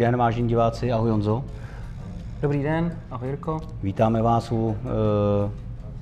Dobrý 0.00 0.10
den, 0.12 0.16
vážení 0.16 0.48
diváci, 0.48 0.92
ahoj 0.92 1.10
Honzo. 1.10 1.44
Dobrý 2.42 2.62
den, 2.62 2.98
ahoj 3.10 3.28
Jirko. 3.28 3.60
Vítáme 3.82 4.22
vás 4.22 4.52
u 4.52 4.76
e, 4.76 5.50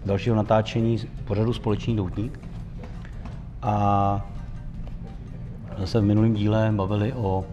dalšího 0.07 0.37
natáčení 0.37 0.99
pořadu 1.25 1.53
Společný 1.53 1.97
doutník. 1.97 2.41
A 3.63 4.27
zase 5.79 6.01
v 6.01 6.05
minulém 6.05 6.35
díle 6.35 6.73
bavili 6.77 7.13
o 7.13 7.45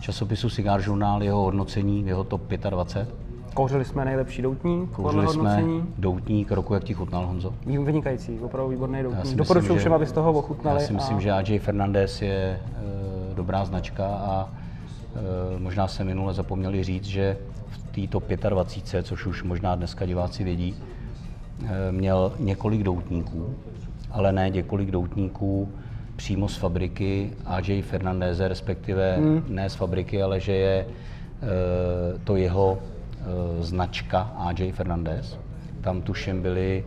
časopisu 0.00 0.50
Cigar 0.50 0.80
Journal, 0.80 1.22
jeho 1.22 1.42
hodnocení, 1.42 2.06
jeho 2.06 2.24
top 2.24 2.42
25. 2.70 3.14
Kouřili 3.54 3.84
jsme 3.84 4.04
nejlepší 4.04 4.42
doutník, 4.42 4.90
Kouřili 4.90 5.28
jsme 5.28 5.64
doutník 5.98 6.52
roku, 6.52 6.74
jak 6.74 6.84
ti 6.84 6.94
chutnal, 6.94 7.26
Honzo? 7.26 7.54
Vynikající, 7.66 8.38
opravdu 8.40 8.70
výborný 8.70 9.02
doutník. 9.02 9.36
Doporučuji 9.36 9.78
všem, 9.78 9.92
aby 9.92 10.06
z 10.06 10.12
toho 10.12 10.32
ochutnali. 10.32 10.80
Já 10.80 10.86
si 10.86 10.92
myslím, 10.92 11.16
a... 11.16 11.20
že 11.20 11.32
AJ 11.32 11.58
Fernandez 11.58 12.22
je 12.22 12.34
e, 12.34 12.60
dobrá 13.34 13.64
značka 13.64 14.06
a 14.06 14.48
možná 15.58 15.88
se 15.88 16.04
minule 16.04 16.34
zapomněli 16.34 16.84
říct, 16.84 17.04
že 17.04 17.36
v 17.68 18.08
této 18.08 18.48
25, 18.48 19.06
což 19.06 19.26
už 19.26 19.42
možná 19.42 19.74
dneska 19.74 20.06
diváci 20.06 20.44
vědí, 20.44 20.74
e, 21.64 21.92
měl 21.92 22.32
několik 22.38 22.82
doutníků, 22.82 23.54
ale 24.10 24.32
ne 24.32 24.50
několik 24.50 24.90
doutníků 24.90 25.68
přímo 26.16 26.48
z 26.48 26.56
fabriky 26.56 27.32
AJ 27.46 27.82
Fernandez, 27.82 28.40
respektive 28.40 29.16
hmm. 29.16 29.44
ne 29.48 29.70
z 29.70 29.74
fabriky, 29.74 30.22
ale 30.22 30.40
že 30.40 30.52
je 30.52 30.86
e, 30.86 30.86
to 32.24 32.36
jeho 32.36 32.78
Eh, 33.24 33.62
značka 33.62 34.20
AJ 34.36 34.72
Fernandez. 34.72 35.38
Tam 35.80 36.02
tuším 36.02 36.42
byli 36.42 36.84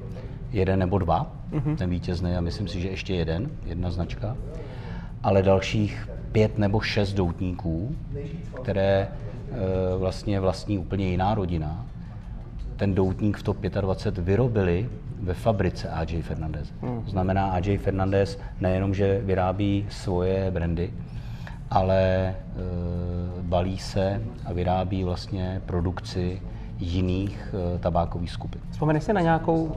jeden 0.52 0.80
nebo 0.80 0.98
dva, 0.98 1.32
mm-hmm. 1.52 1.76
ten 1.76 1.90
vítězný 1.90 2.36
a 2.36 2.42
myslím 2.42 2.68
si, 2.68 2.82
že 2.82 2.90
ještě 2.90 3.16
jeden, 3.16 3.50
jedna 3.66 3.92
značka. 3.92 4.38
Ale 5.24 5.44
dalších 5.44 6.10
pět 6.32 6.58
nebo 6.58 6.80
šest 6.80 7.14
doutníků, 7.14 7.96
které 8.62 9.08
eh, 9.08 9.98
vlastně 9.98 10.40
vlastní 10.40 10.78
úplně 10.78 11.10
jiná 11.10 11.36
rodina, 11.36 11.86
ten 12.78 12.96
doutník 12.96 13.38
v 13.38 13.44
top 13.44 13.58
25 13.58 14.26
vyrobili 14.26 14.90
ve 15.22 15.34
fabrice 15.34 15.90
AJ 15.90 16.22
Fernandez. 16.22 16.74
To 17.06 17.12
znamená, 17.12 17.52
AJ 17.52 17.78
Fernandez 17.78 18.40
nejenom, 18.62 18.94
že 18.94 19.22
vyrábí 19.24 19.86
svoje 19.90 20.52
brandy, 20.52 20.94
ale 21.70 22.02
e, 22.02 22.34
balí 23.42 23.78
se 23.78 24.22
a 24.46 24.54
vyrábí 24.54 25.04
vlastně 25.04 25.62
produkci 25.66 26.42
jiných 26.80 27.56
e, 27.76 27.80
tabákových 27.80 28.32
skupin. 28.32 28.62
Vzpomeneš 28.72 29.04
si 29.04 29.14
na 29.14 29.22
nějakou 29.22 29.76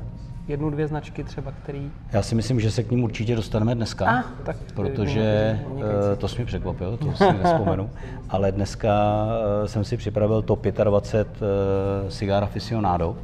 jednu, 0.49 0.71
dvě 0.71 0.87
značky 0.87 1.25
třeba, 1.25 1.53
který... 1.53 1.91
Já 2.13 2.23
si 2.23 2.35
myslím, 2.35 2.61
že 2.61 2.71
se 2.71 2.83
k 2.83 2.91
ním 2.91 3.05
určitě 3.05 3.37
dostaneme 3.37 3.75
dneska, 3.75 4.07
ah, 4.07 4.25
tak 4.45 4.57
protože 4.75 5.23
e, 6.13 6.17
to 6.17 6.29
jsi 6.29 6.39
mi 6.39 6.45
překvapil, 6.45 6.97
to 6.97 7.13
si 7.13 7.25
nespomenu, 7.43 7.91
ale 8.29 8.53
dneska 8.53 9.27
e, 9.65 9.69
jsem 9.69 9.85
si 9.85 9.97
připravil 9.97 10.43
top 10.43 10.67
25 10.67 11.29
e, 12.07 12.11
Cigar 12.11 12.45
Aficionado. 12.45 13.17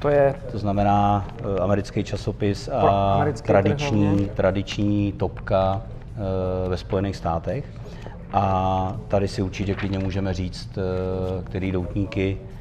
To 0.00 0.08
je... 0.08 0.34
To 0.52 0.58
znamená 0.58 1.28
e, 1.56 1.60
americký 1.60 2.04
časopis 2.04 2.68
a 2.68 3.24
tradiční, 3.42 4.30
tradiční 4.34 5.12
topka 5.12 5.82
Eh, 6.16 6.68
ve 6.68 6.76
Spojených 6.76 7.16
státech. 7.16 7.64
A 8.32 8.96
tady 9.08 9.28
si 9.28 9.42
určitě 9.42 9.74
klidně 9.74 9.98
můžeme 9.98 10.34
říct, 10.34 10.78
eh, 10.78 11.42
který 11.44 11.72
doutníky 11.72 12.38
eh, 12.40 12.55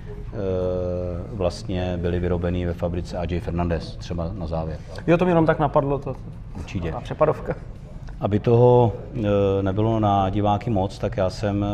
vlastně 1.34 1.98
byly 1.98 2.20
vyrobeny 2.20 2.66
ve 2.66 2.74
fabrice 2.74 3.18
AJ 3.18 3.40
Fernandez, 3.40 3.96
třeba 3.98 4.32
na 4.34 4.48
závěr. 4.48 4.80
Jo, 5.08 5.18
to 5.18 5.26
mi 5.26 5.32
jenom 5.32 5.46
tak 5.46 5.60
napadlo, 5.60 6.00
to 6.00 6.16
Určitě. 6.58 6.92
A 6.92 7.02
přepadovka. 7.02 7.56
Aby 8.20 8.40
toho 8.40 8.94
nebylo 9.62 10.00
na 10.00 10.30
diváky 10.30 10.70
moc, 10.70 11.00
tak 11.00 11.18
já 11.18 11.30
jsem 11.30 11.66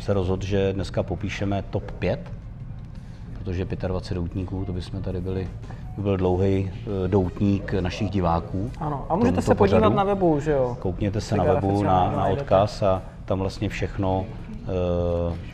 se 0.00 0.14
rozhodl, 0.14 0.46
že 0.46 0.72
dneska 0.72 1.02
popíšeme 1.02 1.64
top 1.70 1.90
5, 1.90 2.32
protože 3.38 3.64
25 3.64 4.14
doutníků, 4.14 4.64
to 4.64 4.72
bychom 4.72 5.02
tady 5.02 5.20
byli 5.20 5.48
byl 5.98 6.16
dlouhý 6.16 6.70
eh, 7.04 7.08
doutník 7.08 7.74
našich 7.74 8.10
diváků. 8.10 8.70
Ano, 8.80 9.06
a 9.08 9.16
můžete 9.16 9.42
se 9.42 9.54
podívat 9.54 9.78
pořadu. 9.78 9.96
na 9.96 10.04
webu, 10.04 10.40
že 10.40 10.50
jo? 10.52 10.76
Koukněte 10.80 11.20
se 11.20 11.36
na 11.36 11.44
webu, 11.44 11.82
na, 11.82 12.12
na 12.16 12.26
odkaz 12.26 12.82
a 12.82 13.02
tam 13.24 13.38
vlastně 13.38 13.68
všechno 13.68 14.24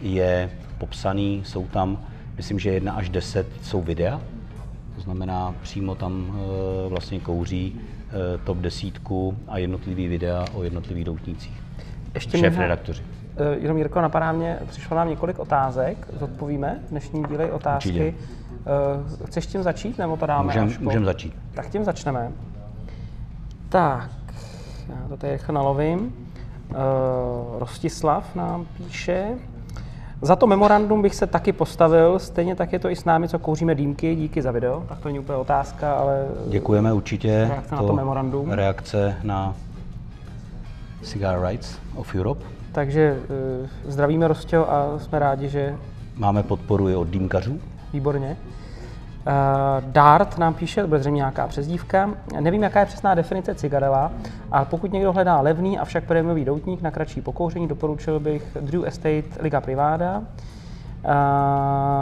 je 0.00 0.50
popsaný, 0.78 1.42
jsou 1.44 1.66
tam, 1.66 1.98
myslím, 2.36 2.58
že 2.58 2.70
jedna 2.70 2.92
až 2.92 3.08
deset 3.08 3.46
jsou 3.62 3.82
videa, 3.82 4.20
to 4.94 5.00
znamená 5.00 5.54
přímo 5.62 5.94
tam 5.94 6.28
uh, 6.28 6.36
vlastně 6.90 7.20
kouří 7.20 7.72
uh, 7.74 7.80
top 8.44 8.58
desítku 8.58 9.36
a 9.48 9.58
jednotlivý 9.58 10.08
videa 10.08 10.44
o 10.54 10.62
jednotlivých 10.62 11.04
doutnících. 11.04 11.62
Ještě 12.14 12.38
Šéf 12.38 12.58
redaktoři. 12.58 13.02
Uh, 13.02 13.62
jenom 13.62 13.78
Jirko, 13.78 14.00
napadá 14.00 14.32
mě, 14.32 14.58
přišlo 14.66 14.96
nám 14.96 15.08
několik 15.08 15.38
otázek, 15.38 16.08
zodpovíme 16.20 16.80
dnešní 16.90 17.24
díly 17.28 17.50
otázky. 17.50 17.88
Určitě. 17.88 18.14
Chceš 19.26 19.46
tím 19.46 19.62
začít, 19.62 19.98
nebo 19.98 20.16
to 20.16 20.26
dáme 20.26 20.44
Můžeme 20.44 20.78
můžem 20.80 21.04
začít. 21.04 21.34
Tak 21.54 21.70
tím 21.70 21.84
začneme. 21.84 22.32
Tak, 23.68 24.10
já 24.88 25.08
to 25.08 25.16
tady 25.16 25.32
rychle 25.32 25.54
nalovím. 25.54 26.12
Rostislav 27.58 28.34
nám 28.34 28.66
píše, 28.76 29.28
za 30.22 30.36
to 30.36 30.46
memorandum 30.46 31.02
bych 31.02 31.14
se 31.14 31.26
taky 31.26 31.52
postavil, 31.52 32.18
stejně 32.18 32.54
tak 32.54 32.72
je 32.72 32.78
to 32.78 32.90
i 32.90 32.96
s 32.96 33.04
námi, 33.04 33.28
co 33.28 33.38
kouříme 33.38 33.74
dýmky, 33.74 34.16
díky 34.16 34.42
za 34.42 34.50
video. 34.50 34.84
Tak 34.88 34.98
to 34.98 35.08
není 35.08 35.18
úplně 35.18 35.38
otázka, 35.38 35.94
ale... 35.94 36.26
Děkujeme 36.48 36.92
určitě. 36.92 37.46
Reakce 37.48 37.68
to 37.70 37.76
na 37.76 37.82
to 37.82 37.92
memorandum. 37.92 38.50
Reakce 38.50 39.16
na 39.22 39.54
Cigar 41.02 41.46
Rights 41.46 41.78
of 41.96 42.14
Europe. 42.14 42.44
Takže 42.72 43.18
uh, 43.62 43.68
zdravíme 43.92 44.28
Rostio 44.28 44.66
a 44.68 44.98
jsme 44.98 45.18
rádi, 45.18 45.48
že... 45.48 45.76
Máme 46.16 46.42
podporu 46.42 46.88
i 46.88 46.96
od 46.96 47.08
dýmkařů. 47.08 47.60
Výborně. 47.92 48.36
Uh, 49.26 49.90
Dart 49.90 50.38
nám 50.38 50.54
píše, 50.54 50.86
bude 50.86 51.00
zřejmě 51.00 51.16
nějaká 51.16 51.48
přezdívka. 51.48 52.10
Nevím, 52.40 52.62
jaká 52.62 52.80
je 52.80 52.86
přesná 52.86 53.14
definice 53.14 53.54
cigarela, 53.54 54.12
ale 54.50 54.66
pokud 54.66 54.92
někdo 54.92 55.12
hledá 55.12 55.40
levný, 55.40 55.78
avšak 55.78 56.04
prémiový 56.04 56.44
doutník 56.44 56.82
na 56.82 56.90
kratší 56.90 57.20
pokouření, 57.20 57.68
doporučil 57.68 58.20
bych 58.20 58.56
Drew 58.60 58.84
Estate 58.84 59.24
Liga 59.40 59.60
Privada. 59.60 60.18
Uh, 60.18 60.24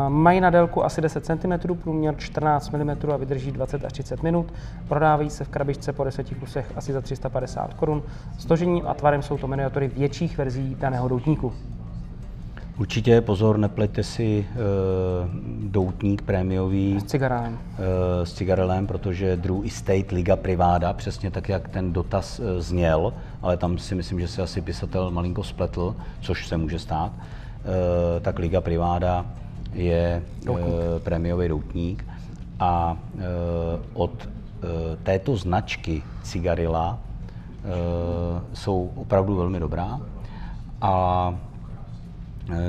mají 0.08 0.40
na 0.40 0.50
délku 0.50 0.84
asi 0.84 1.00
10 1.00 1.26
cm, 1.26 1.76
průměr 1.82 2.16
14 2.16 2.70
mm 2.70 2.90
a 3.12 3.16
vydrží 3.16 3.52
20 3.52 3.84
až 3.84 3.92
30 3.92 4.22
minut. 4.22 4.52
Prodávají 4.88 5.30
se 5.30 5.44
v 5.44 5.48
krabičce 5.48 5.92
po 5.92 6.04
10 6.04 6.26
kusech 6.40 6.72
asi 6.76 6.92
za 6.92 7.00
350 7.00 7.74
korun. 7.74 8.02
Složením 8.38 8.82
a 8.86 8.94
tvarem 8.94 9.22
jsou 9.22 9.38
to 9.38 9.46
miniatury 9.46 9.88
větších 9.88 10.38
verzí 10.38 10.76
daného 10.80 11.08
doutníku. 11.08 11.52
Určitě 12.82 13.20
pozor, 13.20 13.58
nepleťte 13.58 14.02
si 14.02 14.42
uh, 14.42 15.30
doutník 15.70 16.22
prémiový 16.22 17.00
s 17.00 17.04
cigarelem. 17.04 17.52
Uh, 17.54 17.78
s 18.24 18.32
cigarelem, 18.32 18.86
protože 18.86 19.36
Drew 19.36 19.66
Estate 19.66 20.14
Liga 20.14 20.36
Privada, 20.36 20.92
přesně 20.92 21.30
tak, 21.30 21.48
jak 21.48 21.68
ten 21.68 21.92
dotaz 21.92 22.38
uh, 22.38 22.46
zněl, 22.58 23.14
ale 23.42 23.56
tam 23.56 23.78
si 23.78 23.94
myslím, 23.94 24.20
že 24.20 24.28
se 24.28 24.42
asi 24.42 24.60
pisatel 24.60 25.10
malinko 25.10 25.44
spletl, 25.44 25.94
což 26.20 26.46
se 26.46 26.56
může 26.56 26.78
stát, 26.78 27.12
uh, 27.12 27.22
tak 28.20 28.38
Liga 28.38 28.60
Privada 28.60 29.26
je 29.72 30.22
uh, 30.48 30.58
prémiový 30.98 31.48
doutník. 31.48 32.04
A 32.60 32.96
uh, 33.14 33.20
od 33.94 34.10
uh, 34.26 34.70
této 35.02 35.36
značky 35.36 36.02
cigarila 36.22 36.98
uh, 36.98 38.42
jsou 38.54 38.90
opravdu 38.94 39.36
velmi 39.36 39.60
dobrá. 39.60 40.00
A 40.80 41.34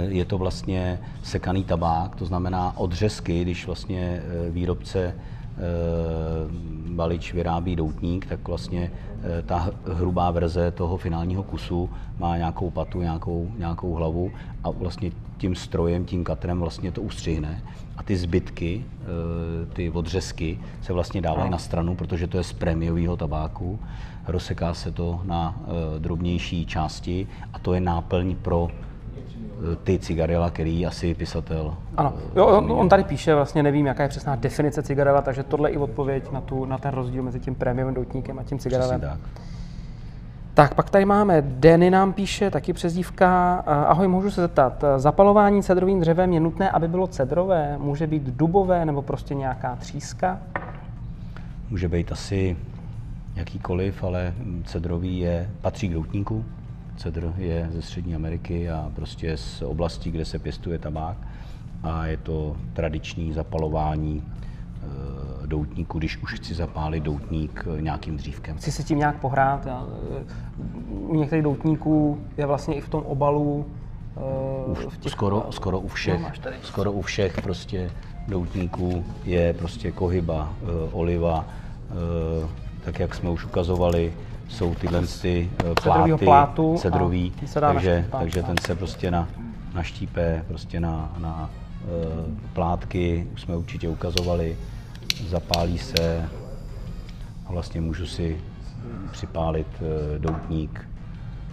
je 0.08 0.26
to 0.26 0.38
vlastně 0.38 1.00
sekaný 1.24 1.64
tabák, 1.64 2.16
to 2.16 2.26
znamená 2.26 2.78
odřezky, 2.78 3.42
když 3.42 3.66
vlastně 3.66 4.22
eh, 4.24 4.52
výrobce 4.52 5.00
eh, 5.00 5.14
balič 6.90 7.34
vyrábí 7.34 7.76
doutník, 7.76 8.26
tak 8.26 8.48
vlastně 8.48 8.92
ta 9.46 9.70
hrubá 9.94 10.32
verze 10.32 10.72
toho 10.72 10.98
finálního 10.98 11.44
kusu 11.44 11.90
má 12.20 12.38
nějakou 12.38 12.70
patu, 12.70 13.02
nějakou, 13.02 13.52
nějakou 13.58 13.94
hlavu 13.94 14.32
a 14.64 14.70
vlastně 14.70 15.12
tím 15.38 15.56
strojem, 15.56 16.06
tím 16.06 16.24
katrem 16.24 16.60
vlastně 16.60 16.92
to 16.92 17.02
ustřihne. 17.02 17.64
A 17.98 18.04
ty 18.04 18.18
zbytky, 18.18 18.86
ty 19.74 19.90
odřezky 19.90 20.60
se 20.82 20.94
vlastně 20.94 21.22
dávají 21.22 21.52
na 21.52 21.58
stranu, 21.58 21.96
protože 21.96 22.28
to 22.28 22.38
je 22.38 22.44
z 22.44 22.54
prémiového 22.54 23.18
tabáku, 23.18 23.80
rozseká 24.28 24.74
se 24.74 24.92
to 24.92 25.22
na 25.24 25.60
drobnější 26.00 26.66
části 26.66 27.28
a 27.54 27.60
to 27.60 27.74
je 27.74 27.82
náplň 27.82 28.36
pro 28.36 28.68
ty 29.84 30.00
cigarela, 30.00 30.50
který 30.50 30.86
asi 30.86 31.14
pisatel. 31.14 31.76
Ano, 31.98 32.14
jo, 32.36 32.46
on, 32.46 32.72
on 32.72 32.90
tady 32.90 33.04
píše, 33.04 33.36
vlastně 33.36 33.64
nevím, 33.64 33.86
jaká 33.86 34.04
je 34.04 34.10
přesná 34.10 34.36
definice 34.36 34.84
cigarela, 34.84 35.22
takže 35.22 35.44
tohle 35.44 35.70
je 35.70 35.74
i 35.74 35.78
odpověď 35.78 36.32
na, 36.32 36.42
tu, 36.42 36.66
na 36.66 36.78
ten 36.78 36.92
rozdíl 36.94 37.24
mezi 37.24 37.40
tím 37.40 37.56
prémiovým 37.56 37.96
doutníkem 37.96 38.40
a 38.40 38.44
tím 38.44 38.60
cigarelem. 38.60 39.02
tak. 39.02 39.20
Tak, 40.54 40.74
pak 40.74 40.90
tady 40.90 41.06
máme, 41.06 41.42
Denny 41.42 41.90
nám 41.92 42.14
píše, 42.14 42.52
taky 42.52 42.74
přezdívka. 42.74 43.56
Ahoj, 43.66 44.08
můžu 44.08 44.32
se 44.32 44.42
zeptat, 44.42 44.84
zapalování 44.98 45.64
cedrovým 45.64 46.00
dřevem 46.00 46.34
je 46.34 46.40
nutné, 46.40 46.70
aby 46.70 46.88
bylo 46.88 47.08
cedrové? 47.08 47.78
Může 47.78 48.08
být 48.08 48.24
dubové 48.24 48.86
nebo 48.86 49.02
prostě 49.02 49.36
nějaká 49.36 49.76
tříska? 49.76 50.40
Může 51.70 51.90
být 51.90 52.12
asi 52.12 52.58
jakýkoliv, 53.36 54.04
ale 54.04 54.34
cedrový 54.66 55.20
je, 55.20 55.50
patří 55.62 55.90
k 55.90 55.94
doutníku 55.94 56.46
cedr 56.98 57.34
je 57.38 57.70
ze 57.74 57.82
Střední 57.82 58.16
Ameriky 58.16 58.70
a 58.70 58.92
prostě 58.96 59.38
z 59.38 59.62
oblastí, 59.62 60.12
kde 60.12 60.26
se 60.26 60.40
pěstuje 60.40 60.80
tabák 60.80 61.18
a 61.84 62.06
je 62.06 62.18
to 62.18 62.56
tradiční 62.74 63.34
zapalování 63.34 64.24
eh, 64.24 65.48
doutníku, 65.48 65.98
když 65.98 66.18
už 66.18 66.34
chci 66.34 66.54
zapálit 66.54 67.04
doutník 67.04 67.66
eh, 67.78 67.82
nějakým 67.82 68.18
dřívkem. 68.18 68.58
Chci 68.58 68.72
se 68.72 68.84
tím 68.84 68.98
nějak 68.98 69.20
pohrát. 69.20 69.66
Já, 69.66 69.86
eh, 70.20 70.24
u 70.90 71.16
některých 71.16 71.44
doutníků 71.44 72.22
je 72.38 72.46
vlastně 72.46 72.76
i 72.76 72.82
v 72.82 72.90
tom 72.90 73.04
obalu 73.04 73.66
u, 74.66 74.74
v 74.74 74.98
těch, 74.98 75.12
skoro, 75.12 75.46
skoro 75.50 75.80
u 75.80 75.88
všech, 75.88 76.22
no, 76.22 76.52
skoro 76.62 76.92
u 76.92 77.02
všech 77.02 77.42
prostě 77.42 77.92
doutníků 78.28 79.06
je 79.26 79.54
prostě 79.54 79.92
kohyba, 79.92 80.54
oliva, 80.92 81.46
tak 82.86 83.00
jak 83.00 83.16
jsme 83.16 83.30
už 83.30 83.46
ukazovali, 83.46 84.14
jsou 84.54 84.76
tyhle 84.76 85.02
ty 85.22 85.50
pláty, 85.84 86.26
plátu 86.26 86.76
cedrový, 86.78 87.34
takže, 87.60 88.08
takže 88.12 88.44
ten 88.44 88.56
se 88.58 88.76
prostě 88.76 89.12
na, 89.12 89.28
naštípe 89.74 90.46
prostě 90.48 90.80
na, 90.80 91.14
na 91.18 91.50
Eh, 91.84 92.32
plátky, 92.54 93.28
už 93.34 93.42
jsme 93.42 93.56
určitě 93.56 93.90
ukazovali, 93.90 94.58
zapálí 95.28 95.78
se 95.78 96.30
a 97.46 97.52
vlastně 97.52 97.82
můžu 97.82 98.06
si 98.06 98.38
připálit 99.12 99.68
eh, 99.82 100.20
doutník 100.20 100.90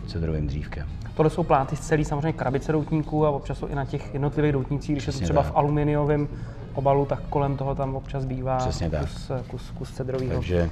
cedrovým 0.07 0.47
dřívkem. 0.47 0.89
Tohle 1.15 1.31
jsou 1.31 1.43
pláty 1.43 1.77
z 1.77 1.81
celý 1.81 2.05
samozřejmě 2.05 2.33
krabice 2.33 2.73
doutníků 2.73 3.27
a 3.27 3.31
občas 3.31 3.59
jsou 3.59 3.67
i 3.67 3.75
na 3.75 3.85
těch 3.85 4.13
jednotlivých 4.13 4.53
doutnících, 4.53 4.95
když 4.95 5.05
Přesně 5.05 5.19
je 5.19 5.21
to 5.21 5.25
třeba 5.25 5.43
tak. 5.43 5.53
v 5.53 5.57
aluminiovém 5.57 6.29
obalu, 6.75 7.07
tak 7.07 7.21
kolem 7.31 7.57
toho 7.57 7.75
tam 7.75 7.97
občas 7.97 8.25
bývá 8.25 8.57
Přesně 8.57 8.91
kus, 8.91 9.27
tak. 9.27 9.47
kus, 9.47 9.71
kus 9.71 9.91
cedrového. 9.91 10.33
Takže 10.33 10.71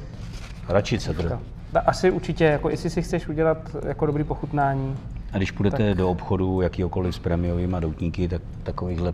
radši 0.68 0.98
cedr. 0.98 1.38
Asi 1.86 2.10
určitě, 2.10 2.44
jako 2.44 2.70
jestli 2.70 2.90
si 2.90 3.02
chceš 3.02 3.28
udělat 3.28 3.76
jako 3.86 4.06
dobrý 4.06 4.24
pochutnání. 4.24 4.96
A 5.32 5.36
když 5.36 5.50
půjdete 5.50 5.88
tak... 5.88 5.98
do 5.98 6.10
obchodu 6.10 6.60
jakýkoliv 6.60 7.14
s 7.14 7.18
prémiovými 7.18 7.76
doutníky, 7.80 8.28
tak 8.28 8.42
takovýchhle 8.62 9.12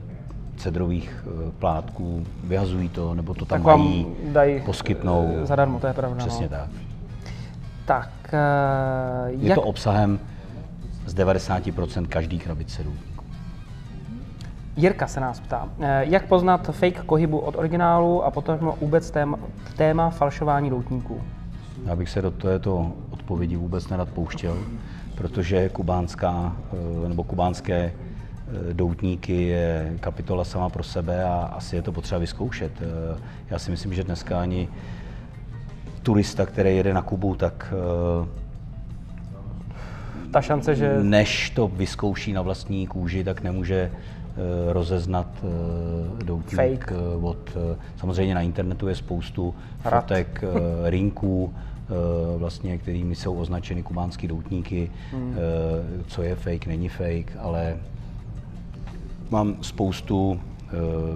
cedrových 0.56 1.24
eh, 1.26 1.50
plátků, 1.58 2.26
vyhazují 2.44 2.88
to, 2.88 3.14
nebo 3.14 3.34
to 3.34 3.44
tam 3.44 3.62
tak 3.62 3.76
mají, 3.76 4.06
dají 4.24 4.60
poskytnou. 4.60 5.38
Zadarmo, 5.42 5.80
to 5.80 5.86
je 5.86 5.92
pravda. 5.92 6.16
Přesně 6.16 6.48
no. 6.50 6.58
tak. 6.58 6.68
Tak, 7.84 8.10
uh, 8.32 9.40
Je 9.42 9.48
jak... 9.48 9.54
to 9.54 9.62
obsahem 9.62 10.18
z 11.06 11.14
90% 11.14 12.06
každý 12.06 12.38
krabice 12.38 12.84
doutníků. 12.84 13.24
Jirka 14.76 15.06
se 15.06 15.20
nás 15.20 15.40
ptá, 15.40 15.68
eh, 15.80 16.04
jak 16.08 16.26
poznat 16.26 16.70
fake 16.70 17.02
kohybu 17.06 17.38
od 17.38 17.56
originálu 17.56 18.24
a 18.24 18.30
potom 18.30 18.74
vůbec 18.80 19.10
téma, 19.10 19.38
téma 19.76 20.10
falšování 20.10 20.70
doutníků? 20.70 21.22
Já 21.86 21.96
bych 21.96 22.08
se 22.10 22.22
do 22.22 22.30
této 22.30 22.92
odpovědi 23.10 23.56
vůbec 23.56 23.88
nerad 23.88 24.08
pouštěl, 24.08 24.58
protože 25.14 25.68
kubánská 25.68 26.56
nebo 27.08 27.24
kubánské 27.24 27.92
Eh, 28.48 28.74
doutníky 28.74 29.42
je 29.42 29.92
kapitola 30.00 30.44
sama 30.44 30.68
pro 30.68 30.82
sebe 30.82 31.24
a 31.24 31.52
asi 31.56 31.76
je 31.76 31.82
to 31.82 31.92
potřeba 31.92 32.18
vyzkoušet. 32.18 32.72
Eh, 32.80 33.18
já 33.50 33.58
si 33.58 33.70
myslím, 33.70 33.94
že 33.94 34.04
dneska 34.04 34.40
ani 34.40 34.68
turista, 36.02 36.46
který 36.46 36.76
jede 36.76 36.94
na 36.94 37.02
Kubu, 37.02 37.34
tak 37.34 37.74
eh, 38.24 38.28
ta 40.30 40.40
šance, 40.40 40.74
že... 40.74 40.98
Než 41.02 41.50
to 41.50 41.68
vyzkouší 41.68 42.32
na 42.32 42.42
vlastní 42.42 42.86
kůži, 42.86 43.24
tak 43.24 43.42
nemůže 43.42 43.90
rozeznat 44.68 45.26
doutník 46.24 46.56
Fake. 46.56 46.92
od... 47.22 47.56
Samozřejmě 47.96 48.34
na 48.34 48.40
internetu 48.40 48.88
je 48.88 48.94
spoustu 48.94 49.54
Rad. 49.84 50.02
fotek 50.04 50.44
rinků, 50.84 51.54
vlastně, 52.36 52.78
kterými 52.78 53.14
jsou 53.14 53.34
označeny 53.34 53.82
kubánský 53.82 54.28
doutníky, 54.28 54.90
hmm. 55.12 55.34
co 56.06 56.22
je 56.22 56.36
fake, 56.36 56.66
není 56.66 56.88
fake, 56.88 57.36
ale 57.38 57.76
Mám 59.30 59.56
spoustu 59.60 60.40
e, 60.40 60.70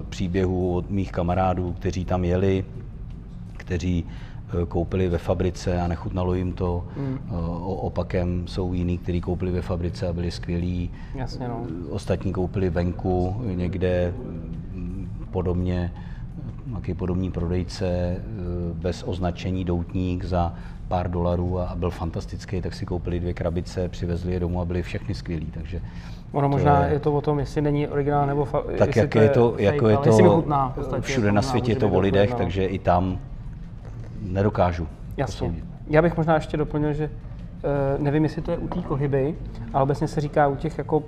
příběhů 0.08 0.74
od 0.74 0.90
mých 0.90 1.12
kamarádů, 1.12 1.72
kteří 1.72 2.04
tam 2.04 2.24
jeli, 2.24 2.64
kteří 3.56 4.04
koupili 4.68 5.08
ve 5.08 5.18
fabrice 5.18 5.80
a 5.80 5.88
nechutnalo 5.88 6.34
jim 6.34 6.52
to. 6.52 6.84
Mm. 6.96 7.18
E, 7.30 7.34
opakem 7.64 8.44
jsou 8.46 8.72
jiní, 8.72 8.98
kteří 8.98 9.20
koupili 9.20 9.50
ve 9.50 9.62
fabrice 9.62 10.08
a 10.08 10.12
byli 10.12 10.30
skvělí. 10.30 10.90
Jasně, 11.14 11.48
no. 11.48 11.66
Ostatní 11.90 12.32
koupili 12.32 12.70
venku 12.70 13.42
někde 13.44 14.14
podobně, 15.30 15.92
nějaký 16.68 16.94
podobný 16.94 17.30
prodejce 17.30 18.16
bez 18.74 19.02
označení 19.06 19.64
doutník 19.64 20.24
za 20.24 20.54
pár 20.88 21.10
dolarů 21.10 21.60
a 21.60 21.74
byl 21.76 21.90
fantastický, 21.90 22.62
tak 22.62 22.74
si 22.74 22.86
koupili 22.86 23.20
dvě 23.20 23.34
krabice, 23.34 23.88
přivezli 23.88 24.32
je 24.32 24.40
domů 24.40 24.60
a 24.60 24.64
byli 24.64 24.82
všechny 24.82 25.14
skvělí. 25.14 25.46
Takže 25.46 25.80
Ono 26.32 26.48
možná 26.48 26.84
je, 26.84 26.92
je 26.92 26.98
to 26.98 27.12
o 27.12 27.20
tom, 27.20 27.38
jestli 27.38 27.62
není 27.62 27.88
originál 27.88 28.26
nebo 28.26 28.44
fa- 28.44 28.76
Tak 28.78 28.96
jak 28.96 29.14
je 29.14 29.28
to, 29.28 29.50
fake, 29.50 29.60
jako 29.62 29.88
je 29.88 29.96
to 29.96 30.12
chutná, 30.12 30.74
všude 31.00 31.32
na 31.32 31.42
světě 31.42 31.72
je 31.72 31.76
to 31.76 31.88
o 31.88 32.00
lidech, 32.00 32.34
takže 32.34 32.66
i 32.66 32.78
tam 32.78 33.18
nedokážu 34.22 34.88
Jasně. 35.16 35.54
Já 35.86 36.02
bych 36.02 36.16
možná 36.16 36.34
ještě 36.34 36.56
doplnil, 36.56 36.92
že 36.92 37.10
uh, 37.10 38.02
nevím, 38.02 38.22
jestli 38.22 38.42
to 38.42 38.50
je 38.50 38.58
u 38.58 38.68
té 38.68 38.80
kohyby, 38.80 39.34
ale 39.72 39.82
obecně 39.82 40.08
se 40.08 40.20
říká 40.20 40.48
u 40.48 40.56
těch 40.56 40.78
jako 40.78 41.02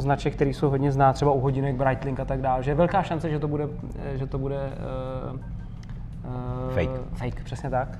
značek, 0.00 0.34
které 0.34 0.50
jsou 0.50 0.70
hodně 0.70 0.92
zná, 0.92 1.12
třeba 1.12 1.32
u 1.32 1.40
hodinek, 1.40 1.76
Breitling 1.76 2.20
a 2.20 2.24
tak 2.24 2.40
dále, 2.40 2.62
že 2.62 2.70
je 2.70 2.74
velká 2.74 3.02
šance, 3.02 3.30
že 3.30 3.38
to 3.38 3.48
bude, 3.48 3.68
eh, 3.98 4.18
že 4.18 4.26
to 4.26 4.38
bude 4.38 4.56
uh, 4.56 5.36
uh, 5.36 6.74
fake. 6.74 7.00
fake, 7.14 7.44
přesně 7.44 7.70
tak 7.70 7.98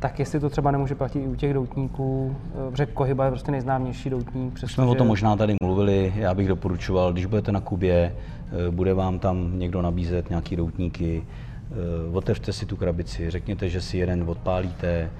tak 0.00 0.18
jestli 0.18 0.40
to 0.40 0.50
třeba 0.50 0.70
nemůže 0.70 0.94
platit 0.94 1.20
i 1.20 1.28
u 1.28 1.34
těch 1.34 1.54
doutníků, 1.54 2.36
protože 2.70 2.82
eh, 2.82 2.86
Kohyba 2.86 3.24
je 3.24 3.30
prostě 3.30 3.50
nejznámější 3.50 4.10
doutník. 4.10 4.54
Přestože... 4.54 4.74
Jsme 4.74 4.84
o 4.84 4.94
tom 4.94 5.06
možná 5.06 5.36
tady 5.36 5.54
mluvili, 5.62 6.12
já 6.16 6.34
bych 6.34 6.48
doporučoval, 6.48 7.12
když 7.12 7.26
budete 7.26 7.52
na 7.52 7.60
Kubě, 7.60 8.14
bude 8.70 8.94
vám 8.94 9.18
tam 9.18 9.58
někdo 9.58 9.82
nabízet 9.82 10.30
nějaký 10.30 10.56
doutníky, 10.56 11.24
otevřte 12.12 12.52
si 12.52 12.66
tu 12.66 12.76
krabici, 12.76 13.30
řekněte, 13.30 13.68
že 13.68 13.80
si 13.80 13.98
jeden 13.98 14.24
odpálíte, 14.26 15.10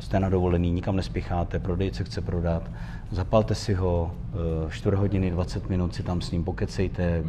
jste 0.00 0.20
na 0.20 0.28
dovolený, 0.28 0.70
nikam 0.70 0.96
nespěcháte, 0.96 1.58
prodejce 1.58 2.04
chce 2.04 2.20
prodat, 2.20 2.70
zapalte 3.14 3.54
si 3.54 3.74
ho, 3.74 4.14
4 4.68 4.96
hodiny, 4.96 5.30
20 5.30 5.68
minut 5.68 5.94
si 5.94 6.02
tam 6.02 6.20
s 6.20 6.30
ním 6.30 6.44
pokecejte, 6.44 7.24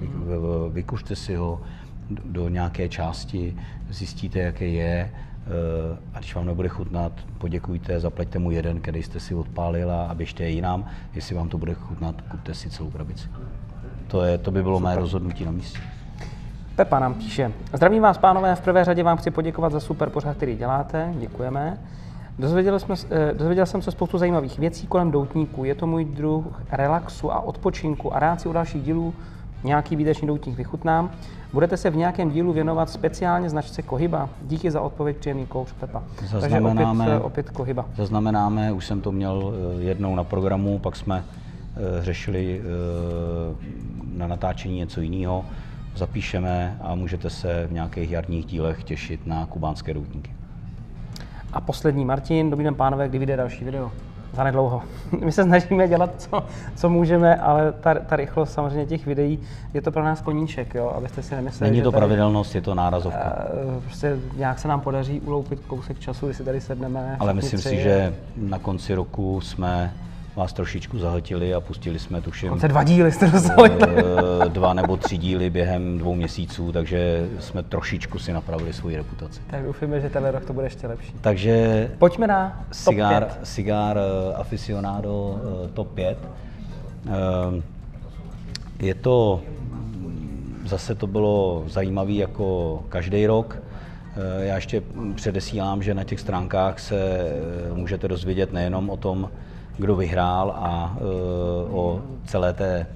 vykuřte 0.70 1.15
si 1.15 1.36
ho 1.36 1.62
do 2.10 2.50
nějaké 2.50 2.89
části, 2.89 3.58
zjistíte, 3.89 4.39
jaké 4.39 4.68
je, 4.68 5.12
Eh, 5.48 5.98
a 6.13 6.20
když 6.20 6.36
vám 6.36 6.46
nebude 6.46 6.70
chutnat, 6.70 7.12
poděkujte, 7.38 8.00
zaplaťte 8.00 8.39
mu 8.39 8.51
jeden, 8.51 8.82
který 8.82 9.04
jste 9.04 9.20
si 9.20 9.36
odpálil 9.36 9.92
a 9.92 10.13
běžte 10.13 10.44
je 10.44 10.50
jinam. 10.50 10.86
Jestli 11.13 11.36
vám 11.36 11.50
to 11.50 11.58
bude 11.58 11.74
chutnat, 11.74 12.22
kupte 12.22 12.54
si 12.54 12.70
celou 12.70 12.89
krabici. 12.89 13.30
To, 14.08 14.24
je, 14.24 14.38
to 14.38 14.51
by 14.51 14.63
bylo 14.63 14.77
Super. 14.77 14.94
mé 14.94 15.01
rozhodnutí 15.01 15.46
na 15.46 15.51
místě. 15.51 15.80
Pepa 16.75 17.00
nám 17.00 17.13
píše. 17.13 17.51
Zdravím 17.74 18.04
vás, 18.04 18.18
pánové, 18.18 18.56
v 18.56 18.62
prvé 18.62 18.86
řadě 18.86 19.04
vám 19.04 19.18
chci 19.18 19.32
poděkovat 19.32 19.72
za 19.72 19.80
super 19.80 20.10
pořad, 20.10 20.38
který 20.38 20.56
děláte. 20.56 21.13
Děkujeme. 21.20 21.77
Dozvěděl, 22.39 22.80
jsme, 22.80 22.96
eh, 23.12 23.34
dozvěděl 23.34 23.65
jsem 23.65 23.82
se 23.82 23.92
spoustu 23.92 24.18
zajímavých 24.18 24.60
věcí 24.60 24.88
kolem 24.88 25.12
doutníků. 25.12 25.63
Je 25.63 25.75
to 25.75 25.88
můj 25.88 26.06
druh 26.06 26.63
relaxu 26.72 27.32
a 27.32 27.39
odpočinku 27.39 28.15
a 28.15 28.20
rád 28.20 28.42
si 28.42 28.50
u 28.50 28.54
dalších 28.54 28.84
dílů 28.84 29.13
nějaký 29.63 29.96
výtečný 29.96 30.27
doutník 30.27 30.58
vychutnám. 30.58 31.12
Budete 31.54 31.77
se 31.77 31.89
v 31.89 31.96
nějakém 31.96 32.30
dílu 32.32 32.54
věnovat 32.54 32.89
speciálně 32.89 33.50
značce 33.50 33.82
Kohyba? 33.82 34.30
Díky 34.42 34.72
za 34.72 34.82
odpověď, 34.82 35.18
příjemný 35.18 35.46
kouš 35.46 35.72
Pepa. 35.72 36.04
Takže 36.42 36.62
opět, 36.62 36.88
eh, 37.08 37.20
opět 37.20 37.50
Kohyba. 37.50 37.86
Zaznamenáme, 37.96 38.72
už 38.72 38.86
jsem 38.86 39.01
to 39.01 39.12
měl 39.12 39.54
eh, 39.54 39.84
jednou 39.84 40.15
na 40.15 40.24
programu, 40.24 40.80
pak 40.80 40.96
jsme 40.96 41.24
řešili 42.00 42.62
na 44.13 44.27
natáčení 44.27 44.77
něco 44.77 45.01
jiného. 45.01 45.46
Zapíšeme 45.96 46.77
a 46.82 46.96
můžete 46.96 47.30
se 47.30 47.68
v 47.68 47.74
nějakých 47.74 48.12
jarních 48.12 48.46
dílech 48.46 48.84
těšit 48.84 49.27
na 49.27 49.46
kubánské 49.46 49.94
doutníky. 49.94 50.32
A 51.56 51.62
poslední 51.62 52.06
Martin, 52.06 52.50
dobrý 52.50 52.66
den 52.66 52.76
pánové, 52.76 53.10
kdy 53.10 53.18
vyjde 53.18 53.38
další 53.38 53.66
video? 53.66 53.92
zanedlouho. 54.34 54.82
My 55.26 55.32
se 55.32 55.44
snažíme 55.44 55.88
dělat, 55.88 56.12
co, 56.18 56.44
co 56.76 56.90
můžeme, 56.90 57.36
ale 57.36 57.72
ta, 57.72 57.94
ta 57.94 58.16
rychlost 58.16 58.54
samozřejmě 58.54 58.86
těch 58.86 59.06
videí 59.06 59.40
je 59.74 59.82
to 59.82 59.92
pro 59.92 60.04
nás 60.04 60.22
koníček, 60.22 60.76
jo, 60.76 60.94
abyste 60.98 61.24
si 61.24 61.36
nemysleli, 61.36 61.72
Není 61.72 61.84
to 61.84 61.92
tady, 61.92 62.00
pravidelnost, 62.00 62.56
je 62.56 62.62
to 62.62 62.76
nárazovka. 62.76 63.46
Uh, 63.76 63.84
prostě 63.84 64.18
nějak 64.38 64.60
se 64.60 64.68
nám 64.68 64.82
podaří 64.82 65.22
uloupit 65.22 65.60
kousek 65.68 66.00
času, 66.00 66.26
když 66.26 66.38
si 66.38 66.44
tady 66.44 66.62
sedneme. 66.62 67.16
Ale 67.20 67.34
myslím 67.34 67.60
tři, 67.60 67.70
si, 67.70 67.78
že 67.78 68.14
na 68.36 68.60
konci 68.60 68.96
roku 68.96 69.42
jsme 69.42 69.94
vás 70.36 70.54
trošičku 70.54 71.00
zahltili 71.00 71.54
a 71.54 71.60
pustili 71.60 72.00
jsme 72.00 72.22
tuším... 72.22 72.50
Konce 72.50 72.68
dva 72.68 72.84
díly 72.84 73.12
jste 73.12 73.27
dostali. 73.27 73.72
Eh, 73.82 74.50
dva 74.50 74.74
nebo 74.74 74.98
tři 74.98 75.18
díly 75.18 75.50
během 75.50 75.98
dvou 75.98 76.15
měsíců, 76.15 76.72
takže 76.72 77.30
jsme 77.39 77.63
trošičku 77.63 78.20
si 78.20 78.34
napravili 78.34 78.74
svoji 78.74 78.96
reputaci. 78.96 79.42
Tak 79.48 79.63
doufíme, 79.63 80.01
že 80.01 80.10
tenhle 80.10 80.32
rok 80.32 80.46
to 80.46 80.54
bude 80.54 80.65
ještě 80.65 80.88
lepší. 80.88 81.13
Takže... 81.22 81.92
Pojďme 81.98 82.27
na 82.27 82.65
top 82.70 82.94
cigar, 82.94 83.25
5. 83.25 83.48
Cigar 83.48 83.98
eh, 83.98 84.36
Aficionado 84.36 85.42
eh, 85.65 85.68
top 85.74 85.92
5. 85.94 86.18
Je 88.80 88.96
to... 88.96 89.42
Zase 90.65 90.96
to 90.96 91.08
bylo 91.08 91.63
zajímavé 91.68 92.12
jako 92.12 92.80
každý 92.89 93.27
rok. 93.27 93.58
Já 94.39 94.56
ještě 94.56 94.82
předesílám, 95.15 95.84
že 95.84 95.94
na 95.94 96.04
těch 96.04 96.20
stránkách 96.20 96.80
se 96.80 97.30
můžete 97.74 98.08
dozvědět 98.08 98.54
nejenom 98.54 98.89
o 98.89 98.98
tom, 98.98 99.30
kdo 99.77 99.96
vyhrál 99.96 100.51
a 100.58 100.98
o 101.72 102.01
celé 102.25 102.53
té 102.53 102.88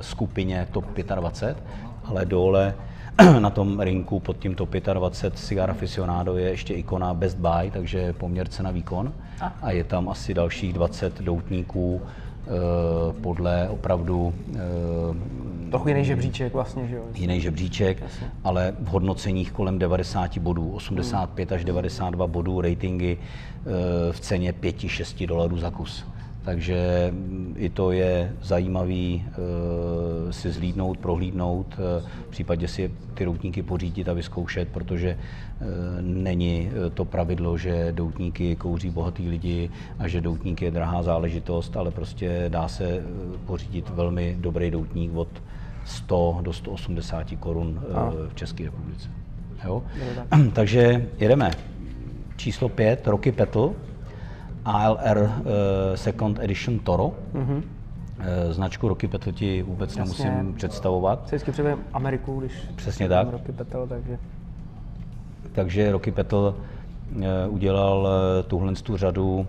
skupině 0.00 0.68
TOP 0.72 0.84
25, 1.14 1.62
ale 2.04 2.24
dole 2.24 2.74
na 3.38 3.50
tom 3.50 3.80
rinku 3.80 4.20
pod 4.20 4.38
tím 4.38 4.54
TOP 4.54 4.74
25 4.92 5.38
Cigar 5.38 5.70
Aficionado 5.70 6.36
je 6.36 6.48
ještě 6.50 6.74
ikona 6.74 7.14
Best 7.14 7.38
Buy, 7.38 7.70
takže 7.70 8.12
poměr 8.12 8.48
cena 8.48 8.70
výkon. 8.70 9.12
A 9.62 9.70
je 9.70 9.84
tam 9.84 10.08
asi 10.08 10.34
dalších 10.34 10.72
20 10.72 11.20
doutníků 11.20 12.00
podle 13.20 13.68
opravdu 13.68 14.34
Trochu 15.72 15.88
jiný 15.88 16.04
žebříček 16.04 16.52
vlastně, 16.52 16.86
že 16.86 16.96
jo? 16.96 17.02
Jiný 17.14 17.40
žebříček, 17.40 18.00
Jasně. 18.00 18.26
ale 18.44 18.74
v 18.80 18.86
hodnoceních 18.86 19.52
kolem 19.52 19.78
90 19.78 20.38
bodů, 20.38 20.70
85 20.70 21.50
hmm. 21.50 21.56
až 21.56 21.64
92 21.64 22.26
bodů 22.26 22.60
ratingy 22.60 23.18
eh, 23.18 24.12
v 24.12 24.20
ceně 24.20 24.52
5-6 24.52 25.26
dolarů 25.26 25.58
za 25.58 25.70
kus. 25.70 26.04
Takže 26.44 27.08
mm, 27.12 27.54
i 27.56 27.68
to 27.68 27.92
je 27.92 28.32
zajímavý 28.42 29.24
e, 30.28 30.32
si 30.32 30.52
zlídnout, 30.52 30.98
prohlídnout, 30.98 31.66
e, 31.78 32.02
v 32.26 32.30
případě 32.30 32.68
si 32.68 32.90
ty 33.14 33.24
doutníky 33.24 33.62
pořídit 33.62 34.08
a 34.08 34.12
vyzkoušet, 34.12 34.68
protože 34.68 35.08
e, 35.08 35.18
není 36.00 36.70
to 36.94 37.04
pravidlo, 37.04 37.58
že 37.58 37.92
doutníky 37.92 38.56
kouří 38.56 38.90
bohatý 38.90 39.28
lidi 39.28 39.70
a 39.98 40.08
že 40.08 40.20
doutník 40.20 40.62
je 40.62 40.70
drahá 40.70 41.02
záležitost, 41.02 41.76
ale 41.76 41.90
prostě 41.90 42.44
dá 42.48 42.68
se 42.68 43.04
pořídit 43.46 43.88
velmi 43.88 44.36
dobrý 44.40 44.70
doutník 44.70 45.14
od 45.14 45.28
100 45.84 46.38
do 46.42 46.52
180 46.52 47.26
korun 47.40 47.82
eh, 47.84 48.28
v 48.28 48.34
České 48.34 48.64
republice. 48.64 49.08
Jo? 49.64 49.82
Takže 50.52 51.06
jedeme. 51.18 51.50
Číslo 52.36 52.68
5, 52.68 53.06
Rocky 53.06 53.32
Petal, 53.32 53.72
ALR 54.64 55.18
uh, 55.18 55.28
eh, 55.28 55.96
Second 55.96 56.38
Edition 56.38 56.78
Toro. 56.78 57.12
Mm-hmm. 57.34 57.62
Značku 58.50 58.88
Rocky 58.88 59.08
Petal 59.08 59.32
ti 59.32 59.62
vůbec 59.62 59.96
Jasně. 59.96 60.24
nemusím 60.24 60.54
představovat. 60.54 61.28
Se 61.28 61.36
vždycky 61.36 61.64
Ameriku, 61.92 62.40
když 62.40 62.52
Přesně 62.76 63.08
tak. 63.08 63.30
Rocky 63.30 63.52
Petal, 63.52 63.86
takže... 63.86 64.18
Takže 65.52 65.92
Rocky 65.92 66.12
Petal 66.12 66.54
udělal 67.48 68.08
tuhle 68.46 68.72
tu 68.74 68.96
řadu, 68.96 69.46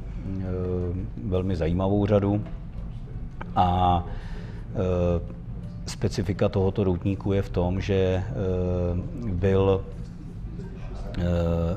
velmi 1.25 1.55
zajímavou 1.55 2.05
řadu 2.05 2.43
a 3.55 4.03
specifika 5.85 6.49
tohoto 6.49 6.83
doutníku 6.83 7.33
je 7.33 7.41
v 7.41 7.49
tom, 7.49 7.81
že 7.81 7.95
eh, 7.95 8.23
byl 9.33 9.85
eh, 11.17 11.21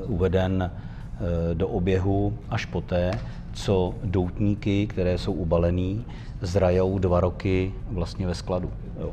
uveden 0.07 0.71
eh, 0.71 1.55
do 1.55 1.69
oběhu 1.69 2.39
až 2.51 2.65
poté, 2.65 3.11
co 3.53 3.95
doutníky, 4.05 4.87
které 4.87 5.19
jsou 5.19 5.33
ubalený, 5.33 6.05
zrajou 6.41 6.99
dva 6.99 7.21
roky 7.21 7.73
vlastně 7.91 8.27
ve 8.27 8.35
skladu. 8.35 8.71
Jo. 9.01 9.13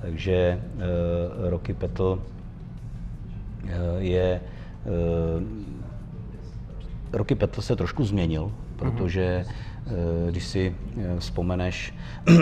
Takže 0.00 0.60
Rocky 1.48 1.74
Petl 1.74 2.22
je 3.98 4.40
Roky 7.12 7.34
Petl 7.34 7.62
se 7.62 7.76
trošku 7.76 8.04
změnil, 8.04 8.52
protože 8.76 9.44
když 10.30 10.44
si 10.44 10.76
vzpomeneš, 11.18 11.89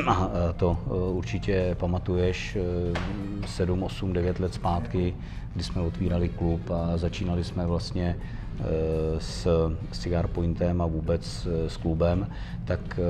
a 0.07 0.31
to 0.57 0.79
eh, 0.87 0.91
určitě 0.91 1.77
pamatuješ, 1.79 2.59
7, 3.47 3.83
8, 3.83 4.13
9 4.13 4.41
let 4.41 4.55
zpátky, 4.55 5.15
kdy 5.55 5.65
jsme 5.65 5.83
otvírali 5.83 6.29
klub 6.29 6.71
a 6.71 6.97
začínali 6.97 7.45
jsme 7.45 7.67
vlastně 7.67 8.17
s 9.19 9.49
Cigar 9.93 10.27
Pointem 10.27 10.83
a 10.83 10.87
vůbec 10.87 11.49
s 11.67 11.77
klubem, 11.77 12.27
tak 12.65 13.01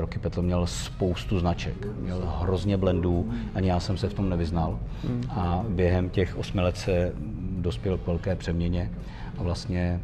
Rocky 0.00 0.18
Petl 0.18 0.42
měl 0.42 0.66
spoustu 0.66 1.38
značek. 1.38 1.86
Měl 2.00 2.22
hrozně 2.40 2.76
blendů, 2.76 3.30
ani 3.54 3.68
já 3.68 3.80
jsem 3.80 3.96
se 3.96 4.08
v 4.08 4.14
tom 4.14 4.28
nevyznal. 4.28 4.78
Hmm. 5.04 5.22
A 5.30 5.64
během 5.68 6.10
těch 6.10 6.36
osmi 6.36 6.60
let 6.60 6.76
se 6.76 7.12
dospěl 7.58 7.98
k 7.98 8.06
velké 8.06 8.36
přeměně 8.36 8.90
a 9.38 9.42
vlastně 9.42 10.00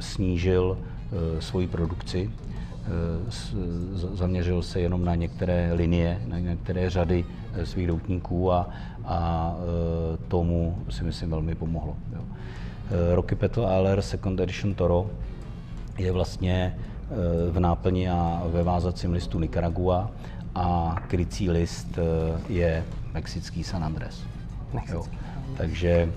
snížil 0.00 0.78
svoji 1.40 1.66
produkci 1.66 2.30
Eh, 2.49 2.49
zaměřil 4.12 4.62
se 4.62 4.80
jenom 4.80 5.04
na 5.04 5.14
některé 5.14 5.72
linie, 5.72 6.22
na 6.26 6.38
některé 6.38 6.90
řady 6.90 7.24
eh, 7.54 7.66
svých 7.66 7.86
doutníků 7.86 8.52
a, 8.52 8.68
a 9.04 9.54
eh, 9.56 10.16
tomu 10.28 10.78
si 10.90 11.04
myslím 11.04 11.30
velmi 11.30 11.54
pomohlo. 11.54 11.96
Jo. 12.12 12.20
Rocky 13.14 13.34
Petal 13.34 13.66
ALR 13.66 14.02
Second 14.02 14.40
Edition 14.40 14.74
Toro 14.74 15.10
je 15.98 16.12
vlastně 16.12 16.78
v 17.50 17.60
náplni 17.60 18.10
a 18.10 18.42
ve 18.46 18.62
vázacím 18.62 19.12
listu 19.12 19.38
Nicaragua 19.38 20.10
a 20.54 20.96
krycí 21.08 21.50
list 21.50 21.98
je 22.48 22.84
mexický 23.14 23.64
San 23.64 23.84
Andres. 23.84 24.22
Jo. 24.92 25.04
Takže 25.56 26.12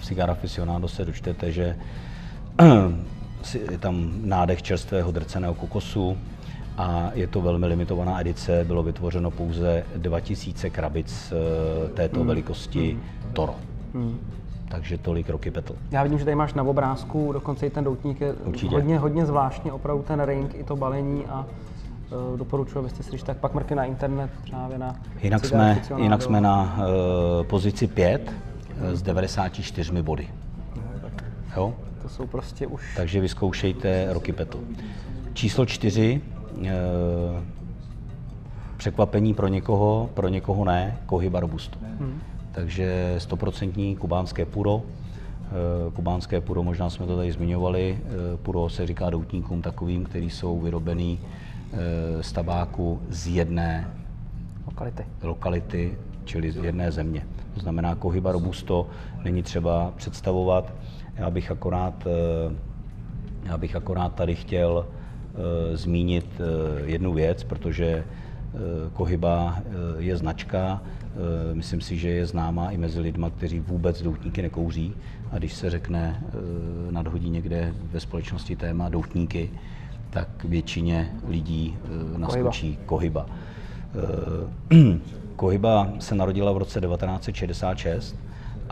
v 0.00 0.04
Cigar 0.04 0.30
Aficionado 0.30 0.88
se 0.88 1.04
dočtete, 1.04 1.52
že 1.52 1.76
je 3.54 3.78
tam 3.78 4.12
nádech 4.24 4.62
čerstvého 4.62 5.10
drceného 5.10 5.54
kokosu 5.54 6.18
a 6.76 7.10
je 7.14 7.26
to 7.26 7.40
velmi 7.40 7.66
limitovaná 7.66 8.20
edice. 8.20 8.64
Bylo 8.64 8.82
vytvořeno 8.82 9.30
pouze 9.30 9.84
2000 9.96 10.70
krabic 10.70 11.32
eh, 11.32 11.88
této 11.88 12.20
mm. 12.20 12.26
velikosti 12.26 12.94
mm. 12.94 13.32
Toro. 13.32 13.54
Mm. 13.94 14.18
Takže 14.68 14.98
tolik 14.98 15.30
roky 15.30 15.50
petl. 15.50 15.76
Já 15.90 16.02
vidím, 16.02 16.18
že 16.18 16.24
tady 16.24 16.34
máš 16.34 16.54
na 16.54 16.62
obrázku, 16.62 17.32
dokonce 17.32 17.66
i 17.66 17.70
ten 17.70 17.84
doutník 17.84 18.20
je 18.20 18.32
Určitě. 18.32 18.74
hodně, 18.74 18.98
hodně 18.98 19.26
zvláštně, 19.26 19.72
opravdu 19.72 20.02
ten 20.02 20.20
ring 20.20 20.54
i 20.54 20.64
to 20.64 20.76
balení 20.76 21.24
a 21.26 21.46
uh, 22.30 22.38
doporučuji, 22.38 22.78
abyste 22.78 23.02
si 23.02 23.08
když 23.08 23.22
tak 23.22 23.36
pak 23.36 23.54
mrkli 23.54 23.76
na 23.76 23.84
internet 23.84 24.30
právě 24.50 24.78
na 24.78 24.96
Jinak 25.22 25.44
jsme, 25.44 25.82
jinak 25.96 26.22
jsme 26.22 26.40
na 26.40 26.76
uh, 26.78 27.46
pozici 27.46 27.86
5 27.86 28.32
uh, 28.82 28.88
s 28.88 29.02
94 29.02 30.02
body. 30.02 30.28
Jo? 31.56 31.74
Jsou 32.12 32.26
prostě 32.26 32.66
už... 32.66 32.82
Takže 32.96 33.20
vyzkoušejte 33.20 34.12
Rocky 34.12 34.32
Petl. 34.32 34.60
Číslo 35.32 35.66
čtyři, 35.66 36.20
e, 36.64 36.72
překvapení 38.76 39.34
pro 39.34 39.48
někoho, 39.48 40.10
pro 40.14 40.28
někoho 40.28 40.64
ne, 40.64 40.98
Kohyba 41.06 41.40
Robusto. 41.40 41.78
Hmm. 42.00 42.20
Takže 42.52 43.14
stoprocentní 43.18 43.96
kubánské 43.96 44.44
puro. 44.44 44.82
E, 44.82 45.90
kubánské 45.90 46.40
puro, 46.40 46.62
možná 46.62 46.90
jsme 46.90 47.06
to 47.06 47.16
tady 47.16 47.32
zmiňovali, 47.32 47.98
e, 48.34 48.36
puro 48.36 48.68
se 48.68 48.86
říká 48.86 49.10
doutníkům 49.10 49.62
takovým, 49.62 50.04
který 50.04 50.30
jsou 50.30 50.60
vyrobený 50.60 51.20
z 52.20 52.32
tabáku 52.32 53.00
z 53.08 53.26
jedné 53.26 53.90
lokality. 54.66 55.04
lokality, 55.22 55.98
čili 56.24 56.52
z 56.52 56.56
jedné 56.56 56.92
země. 56.92 57.26
To 57.54 57.60
znamená, 57.60 57.94
Kohyba 57.94 58.32
Robusto 58.32 58.86
není 59.24 59.42
třeba 59.42 59.92
představovat. 59.96 60.72
Já 61.16 61.30
bych 61.30 61.50
akorát, 61.50 62.06
eh, 62.06 62.54
já 63.44 63.58
bych 63.58 63.76
akorát 63.76 64.14
tady 64.14 64.34
chtěl 64.34 64.86
eh, 64.86 65.76
zmínit 65.76 66.26
eh, 66.40 66.82
jednu 66.84 67.12
věc, 67.12 67.44
protože 67.44 68.04
Kohyba 68.92 69.58
je 69.98 70.16
značka, 70.16 70.82
myslím 71.52 71.80
si, 71.80 71.96
že 71.96 72.08
je 72.08 72.26
známá 72.26 72.70
i 72.70 72.76
mezi 72.76 73.00
lidmi, 73.00 73.26
kteří 73.36 73.60
vůbec 73.60 74.02
doutníky 74.02 74.42
nekouří. 74.42 74.94
A 75.30 75.38
když 75.38 75.52
se 75.54 75.70
řekne, 75.70 76.22
nadhodí 76.90 77.30
někde 77.30 77.74
ve 77.92 78.00
společnosti 78.00 78.56
téma 78.56 78.88
doutníky, 78.88 79.50
tak 80.10 80.44
většině 80.44 81.12
lidí 81.28 81.76
naskočí 82.16 82.78
Kohyba. 82.86 83.26
Kohyba 85.36 85.88
se 85.98 86.14
narodila 86.14 86.52
v 86.52 86.56
roce 86.56 86.80
1966 86.80 88.16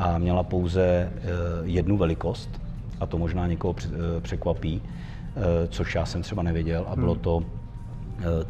a 0.00 0.19
měla 0.19 0.42
pouze 0.42 0.83
eh, 0.83 1.28
jednu 1.62 1.97
velikost, 1.97 2.61
a 3.00 3.07
to 3.07 3.19
možná 3.19 3.47
někoho 3.47 3.75
eh, 3.85 4.21
překvapí, 4.21 4.83
eh, 4.83 5.69
což 5.69 5.95
já 5.95 6.07
jsem 6.07 6.23
třeba 6.23 6.42
nevěděl, 6.42 6.87
a 6.88 6.97
bylo 6.97 7.12
hmm. 7.12 7.23
to 7.23 7.42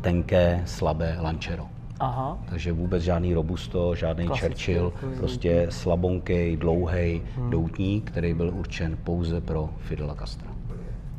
tenké, 0.00 0.62
slabé 0.66 1.16
Lančero. 1.20 1.66
Aha. 2.00 2.38
Takže 2.48 2.72
vůbec 2.72 3.02
žádný 3.02 3.34
robusto, 3.34 3.94
žádný 3.94 4.26
Klasický, 4.26 4.48
Churchill, 4.48 4.92
prostě 5.16 5.66
slabonkej, 5.70 6.56
dlouhý 6.56 7.22
hmm. 7.36 7.50
doutník, 7.50 8.10
který 8.10 8.34
byl 8.34 8.50
určen 8.54 8.98
pouze 9.04 9.40
pro 9.40 9.70
Fidela 9.78 10.14
Castra. 10.14 10.50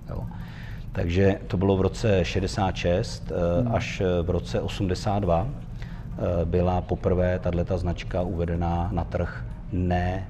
Jo. 0.09 0.23
Takže 0.91 1.39
to 1.47 1.57
bylo 1.57 1.77
v 1.77 1.81
roce 1.81 2.25
66 2.25 3.31
hmm. 3.31 3.75
až 3.75 4.01
v 4.21 4.29
roce 4.29 4.61
82 4.61 5.47
byla 6.45 6.81
poprvé 6.81 7.39
tato 7.39 7.77
značka 7.77 8.21
uvedená 8.21 8.89
na 8.91 9.03
trh 9.03 9.45
ne 9.71 10.27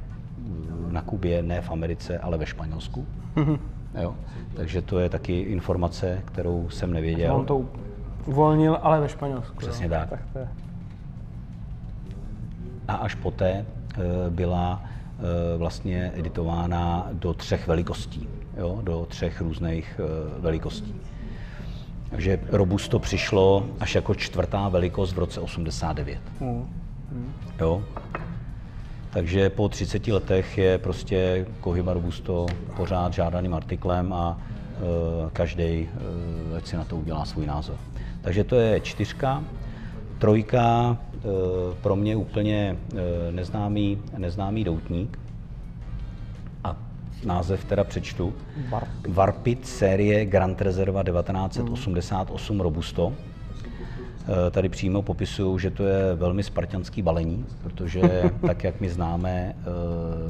na 0.92 1.02
Kubě, 1.02 1.44
ne 1.44 1.62
v 1.62 1.72
Americe, 1.72 2.20
ale 2.20 2.38
ve 2.38 2.46
Španělsku. 2.46 3.06
Mm-hmm. 3.36 3.60
Jo. 4.02 4.16
Takže 4.54 4.82
to 4.82 5.00
je 5.00 5.10
taky 5.10 5.40
informace, 5.40 6.22
kterou 6.26 6.70
jsem 6.70 6.94
nevěděl. 6.94 7.36
On 7.36 7.46
to 7.46 7.66
uvolnil, 8.26 8.78
ale 8.82 9.02
ve 9.02 9.10
Španělsku. 9.10 9.58
Přesně 9.58 9.86
jo. 9.86 9.90
tak. 9.90 10.10
tak 10.10 10.20
to 10.34 10.40
je. 10.40 10.48
A 12.88 12.96
až 12.96 13.16
poté 13.16 13.50
e, 13.50 13.66
byla 14.30 14.84
e, 14.84 15.58
vlastně 15.58 16.12
editována 16.16 17.10
do 17.14 17.34
třech 17.34 17.68
velikostí, 17.68 18.28
jo, 18.58 18.80
do 18.84 19.06
třech 19.10 19.42
různých 19.42 20.00
e, 20.00 20.42
velikostí. 20.42 20.96
Takže 22.10 22.40
Robusto 22.50 23.00
přišlo 23.00 23.66
až 23.80 23.96
jako 23.96 24.16
čtvrtá 24.16 24.70
velikost 24.70 25.14
v 25.14 25.20
roce 25.20 25.40
89. 25.40 26.20
Mm. 26.40 26.66
Jo? 27.60 27.84
Takže 29.14 29.50
po 29.50 29.70
30 29.70 30.08
letech 30.08 30.58
je 30.58 30.78
prostě 30.78 31.46
Kohyba 31.60 31.94
Robusto 31.94 32.46
pořád 32.76 33.14
žádaným 33.14 33.54
artiklem 33.54 34.14
a 34.14 34.38
e, 34.40 35.30
každý, 35.34 35.64
e, 35.64 35.88
ať 36.58 36.68
si 36.68 36.76
na 36.76 36.84
to 36.84 36.96
udělá 36.96 37.26
svůj 37.26 37.46
názor. 37.46 37.76
Takže 38.22 38.44
to 38.44 38.56
je 38.56 38.80
čtyřka. 38.80 39.44
Trojka, 40.20 40.98
e, 41.16 41.20
pro 41.82 41.96
mě 41.96 42.16
úplně 42.16 42.78
neznámý, 43.32 44.02
neznámý 44.18 44.64
doutník. 44.64 45.20
A 46.64 46.76
název 47.24 47.66
teda 47.66 47.84
přečtu. 47.84 48.34
Varpit. 48.70 49.08
Varpit 49.08 49.68
série 49.68 50.26
Grand 50.26 50.62
Reserva 50.62 51.04
1988 51.04 52.62
Robusto. 52.62 53.14
Eh, 54.28 54.52
Tady 54.52 54.70
přímo 54.70 55.02
popisuju, 55.02 55.58
že 55.58 55.70
to 55.70 55.84
je 55.84 56.16
velmi 56.16 56.44
spartianský 56.44 57.02
balení, 57.02 57.46
protože 57.64 58.02
tak, 58.48 58.64
jak 58.64 58.82
my 58.82 58.90
známe 58.90 59.56
eh, 59.58 59.64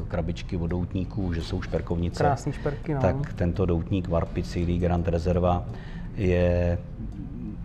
krabičky 0.07 0.57
od 0.57 0.67
doutníků, 0.67 1.33
že 1.33 1.41
jsou 1.41 1.61
šperkovnice, 1.61 2.23
Krásný 2.23 2.53
šperky, 2.53 2.93
no. 2.93 3.01
tak 3.01 3.33
tento 3.33 3.65
doutník 3.65 4.07
Varpit 4.07 4.47
CD 4.47 4.57
Grand 4.57 5.07
Reserva 5.07 5.65
je 6.15 6.77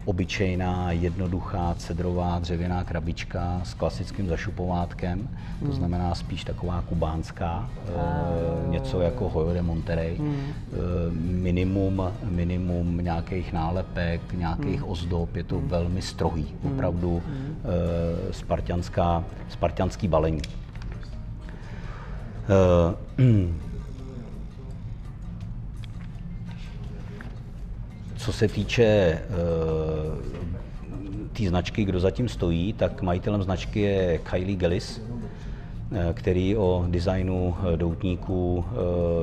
obyčejná, 0.07 0.93
jednoduchá, 0.93 1.75
cedrová 1.79 2.39
dřevěná 2.39 2.85
krabička 2.85 3.61
s 3.65 3.75
klasickým 3.75 4.29
zašupovátkem, 4.29 5.29
Hmm. 5.61 5.71
to 5.71 5.77
znamená 5.77 6.15
spíš 6.15 6.45
taková 6.45 6.83
kubánská, 6.89 7.71
e, 7.89 8.71
něco 8.71 9.01
jako 9.01 9.29
Hoyo 9.29 9.55
de 9.55 9.63
Monterey. 9.63 10.17
Hmm. 10.17 10.35
E, 10.35 10.43
minimum, 11.21 12.03
minimum 12.31 12.99
nějakých 12.99 13.53
nálepek, 13.53 14.21
nějakých 14.33 14.81
Hmm. 14.81 14.91
ozdob, 14.91 15.37
je 15.37 15.45
to 15.45 15.61
velmi 15.61 16.03
strohý, 16.03 16.47
opravdu 16.67 17.23
e, 18.29 18.33
spartianská, 18.33 19.25
spartianský 19.49 20.09
balení. 20.09 20.41
E, 22.49 23.23
Co 28.27 28.33
se 28.33 28.49
týče 28.49 28.85
eh, 28.85 29.23
té 31.33 31.49
značky, 31.49 31.85
kdo 31.85 32.01
zatím 32.01 32.29
stojí, 32.29 32.73
tak 32.73 33.03
majitelem 33.03 33.43
značky 33.43 33.81
je 33.81 34.19
Kylie 34.19 34.57
Gellis, 34.57 35.03
eh, 35.93 36.13
který 36.15 36.57
o 36.57 36.85
designu 36.89 37.57
eh, 37.57 37.77
doutníků 37.77 38.65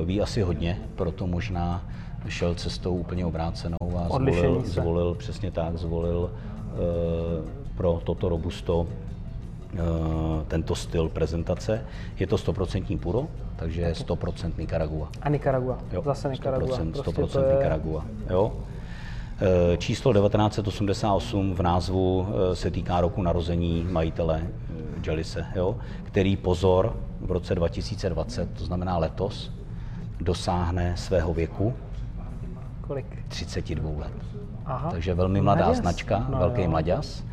ví 0.04 0.20
asi 0.20 0.42
hodně, 0.42 0.80
proto 0.96 1.26
možná 1.26 1.86
šel 2.28 2.54
cestou 2.54 2.96
úplně 2.96 3.26
obrácenou 3.26 3.76
a 3.96 4.08
zvolil, 4.08 4.62
zvolil 4.64 5.14
přesně 5.14 5.50
tak, 5.50 5.78
zvolil 5.78 6.30
pro 7.76 8.00
toto 8.04 8.28
robusto 8.28 8.86
tento 10.48 10.74
styl 10.74 11.08
prezentace. 11.08 11.84
Je 12.18 12.26
to 12.26 12.36
100% 12.36 12.98
puro, 12.98 13.28
takže 13.56 13.92
100% 13.92 14.52
Nicaragua. 14.58 15.08
A 15.22 15.28
Nicaragua. 15.28 15.78
Jo, 15.92 16.02
Zase 16.04 16.30
Nicaragua. 16.30 16.78
100%, 16.78 16.92
Prostě 16.92 17.22
100% 17.22 17.28
to 17.28 17.40
je... 17.40 17.54
Nicaragua. 17.54 18.04
Jo. 18.30 18.52
E, 19.40 19.76
Číslo 19.76 20.12
1988 20.12 21.54
v 21.54 21.60
názvu 21.62 22.28
e, 22.52 22.56
se 22.56 22.70
týká 22.70 23.00
roku 23.00 23.22
narození 23.22 23.86
majitele 23.90 24.40
e, 24.42 24.48
Jalise, 25.06 25.46
jo, 25.54 25.76
který 26.02 26.36
pozor 26.36 26.96
v 27.20 27.30
roce 27.32 27.54
2020, 27.54 28.50
to 28.58 28.64
znamená 28.64 28.98
letos, 28.98 29.52
dosáhne 30.20 30.92
svého 30.96 31.34
věku 31.34 31.74
Kolik? 32.80 33.06
32 33.28 33.90
let. 34.00 34.12
Aha. 34.64 34.90
Takže 34.90 35.14
velmi 35.14 35.40
mladá 35.40 35.64
Mladěz. 35.64 35.78
značka, 35.80 36.26
No 36.30 36.38
velký 36.38 36.62
jo. 36.62 36.70
mladěz. 36.70 37.24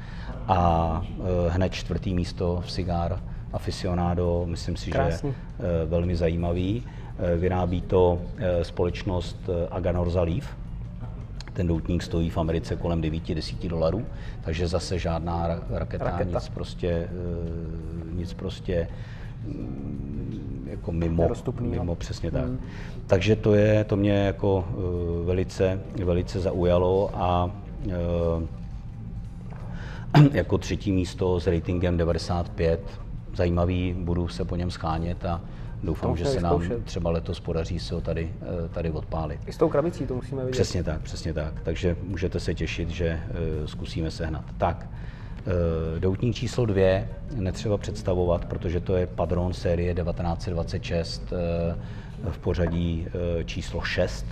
A 0.47 1.01
e, 1.47 1.49
hned 1.49 1.73
čtvrtý 1.73 2.13
místo 2.13 2.61
v 2.65 2.71
Cigar 2.71 3.19
Aficionado, 3.53 4.43
myslím 4.45 4.75
si, 4.77 4.91
Krásný. 4.91 5.29
že 5.59 5.65
e, 5.83 5.85
velmi 5.85 6.15
zajímavý. 6.15 6.83
E, 7.19 7.35
vyrábí 7.35 7.81
to 7.81 8.21
e, 8.37 8.63
společnost 8.63 9.49
Aganorza 9.71 10.21
Leaf. 10.21 10.45
Ten 11.53 11.67
doutník 11.67 12.03
stojí 12.03 12.29
v 12.29 12.37
Americe 12.37 12.75
kolem 12.75 13.01
9-10 13.01 13.69
dolarů, 13.69 14.05
takže 14.43 14.67
zase 14.67 14.99
žádná 14.99 15.47
ra- 15.47 15.61
raketa, 15.69 16.05
Raketa. 16.05 16.39
nic 16.39 16.49
prostě, 16.49 16.87
e, 16.87 17.09
nic 18.15 18.33
prostě 18.33 18.87
mm, 19.47 20.67
jako 20.71 20.91
mimo, 20.91 21.23
Nedostupnýho. 21.23 21.83
mimo 21.83 21.95
přesně 21.95 22.31
tak. 22.31 22.49
Takže 23.07 23.35
to 23.35 23.53
je, 23.53 23.83
to 23.83 23.95
mě 23.95 24.11
jako 24.13 24.65
e, 24.69 25.25
velice, 25.25 25.79
velice 26.05 26.39
zaujalo 26.39 27.09
a 27.13 27.51
e, 27.89 27.91
jako 30.37 30.57
třetí 30.57 30.91
místo 30.91 31.39
s 31.39 31.47
ratingem 31.47 31.97
95. 31.97 32.79
Zajímavý, 33.35 33.93
budu 33.97 34.27
se 34.27 34.45
po 34.45 34.55
něm 34.55 34.71
schánět 34.71 35.25
a 35.25 35.41
doufám, 35.83 36.17
že 36.17 36.25
se 36.25 36.41
nám 36.41 36.59
vyzkoušet. 36.59 36.85
třeba 36.85 37.11
letos 37.11 37.39
podaří 37.39 37.79
se 37.79 37.95
ho 37.95 38.01
tady, 38.01 38.33
e, 38.65 38.69
tady 38.69 38.91
odpálit. 38.91 39.39
I 39.47 39.53
s 39.53 39.57
tou 39.57 39.69
krabicí 39.69 40.05
to 40.05 40.15
musíme 40.15 40.41
vidět. 40.41 40.51
Přesně 40.51 40.83
tak, 40.83 41.01
přesně 41.01 41.33
tak. 41.33 41.61
Takže 41.63 41.97
můžete 42.03 42.39
se 42.39 42.53
těšit, 42.53 42.89
že 42.89 43.07
e, 43.07 43.21
zkusíme 43.67 44.11
sehnat. 44.11 44.45
Tak, 44.57 44.89
e, 45.95 45.99
doutník 45.99 46.35
číslo 46.35 46.65
dvě 46.65 47.09
netřeba 47.35 47.77
představovat, 47.77 48.45
protože 48.45 48.79
to 48.79 48.95
je 48.95 49.07
Padron 49.07 49.53
série 49.53 49.93
1926 49.93 51.33
e, 51.33 52.31
v 52.31 52.37
pořadí 52.37 53.07
číslo 53.45 53.81
6. 53.81 54.25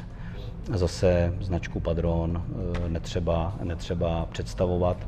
Zase 0.73 1.33
značku 1.41 1.79
Padron 1.79 2.43
netřeba, 2.87 3.55
netřeba 3.63 4.25
představovat. 4.31 5.07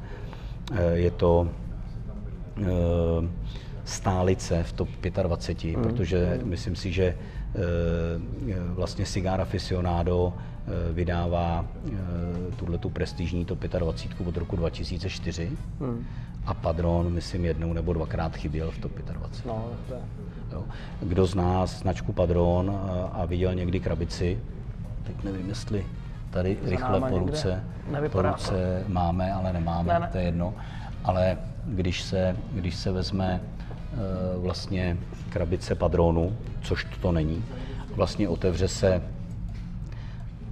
Je 0.93 1.11
to 1.11 1.47
eh, 3.83 3.87
stálice 3.87 4.63
v 4.63 4.71
top 4.73 4.89
25, 5.23 5.75
Hmm. 5.75 5.83
protože 5.83 6.39
myslím 6.43 6.75
si, 6.75 6.91
že 6.91 7.05
eh, 7.05 7.59
vlastně 8.67 9.05
Cigar 9.05 9.41
Aficionado 9.41 10.33
eh, 10.89 10.93
vydává 10.93 11.65
tuhle 12.55 12.77
tu 12.77 12.89
prestižní 12.89 13.45
top 13.45 13.59
25 13.59 14.27
od 14.27 14.37
roku 14.37 14.55
2004 14.55 15.51
Hmm. 15.79 16.05
a 16.45 16.53
Padron, 16.53 17.13
myslím, 17.13 17.45
jednou 17.45 17.73
nebo 17.73 17.93
dvakrát 17.93 18.35
chyběl 18.35 18.71
v 18.71 18.77
top 18.77 18.91
25. 18.91 19.45
No, 19.45 19.65
to 19.87 19.93
je. 19.93 19.99
Jo. 20.51 20.63
Kdo 21.01 21.25
zná 21.25 21.65
značku 21.65 22.13
Padron 22.13 22.69
a, 23.13 23.25
viděl 23.25 23.55
někdy 23.55 23.79
krabici, 23.79 24.39
teď 25.03 25.23
nevím, 25.23 25.49
jestli 25.49 25.85
tady 26.29 26.57
rychle 26.63 26.91
náma 26.91 27.09
po 27.09 27.19
ruce, 27.19 27.63
po 28.11 28.21
ruce 28.21 28.83
máme, 28.87 29.33
ale 29.33 29.53
nemáme, 29.53 29.93
Ne, 29.93 29.99
ne. 29.99 30.09
to 30.11 30.17
je 30.17 30.23
jedno. 30.23 30.53
Ale 31.03 31.37
když 31.65 32.01
se, 32.01 32.35
když 32.53 32.75
se 32.75 32.91
vezme 32.91 33.41
eh, 33.43 33.70
vlastně 34.37 34.97
krabice 35.29 35.75
Padronu, 35.75 36.37
což 36.61 36.87
to 37.01 37.11
není, 37.11 37.43
vlastně 37.95 38.29
otevře 38.29 38.67
se 38.67 39.01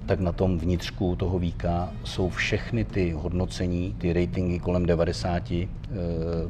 tak 0.06 0.20
na 0.20 0.32
tom 0.32 0.60
vnitřku 0.60 1.16
toho 1.16 1.40
víka 1.40 1.90
jsou 2.04 2.30
všechny 2.30 2.86
ty 2.86 3.12
hodnocení, 3.12 3.96
ty 3.98 4.14
ratingy 4.14 4.60
kolem 4.60 4.86
90% 4.86 5.68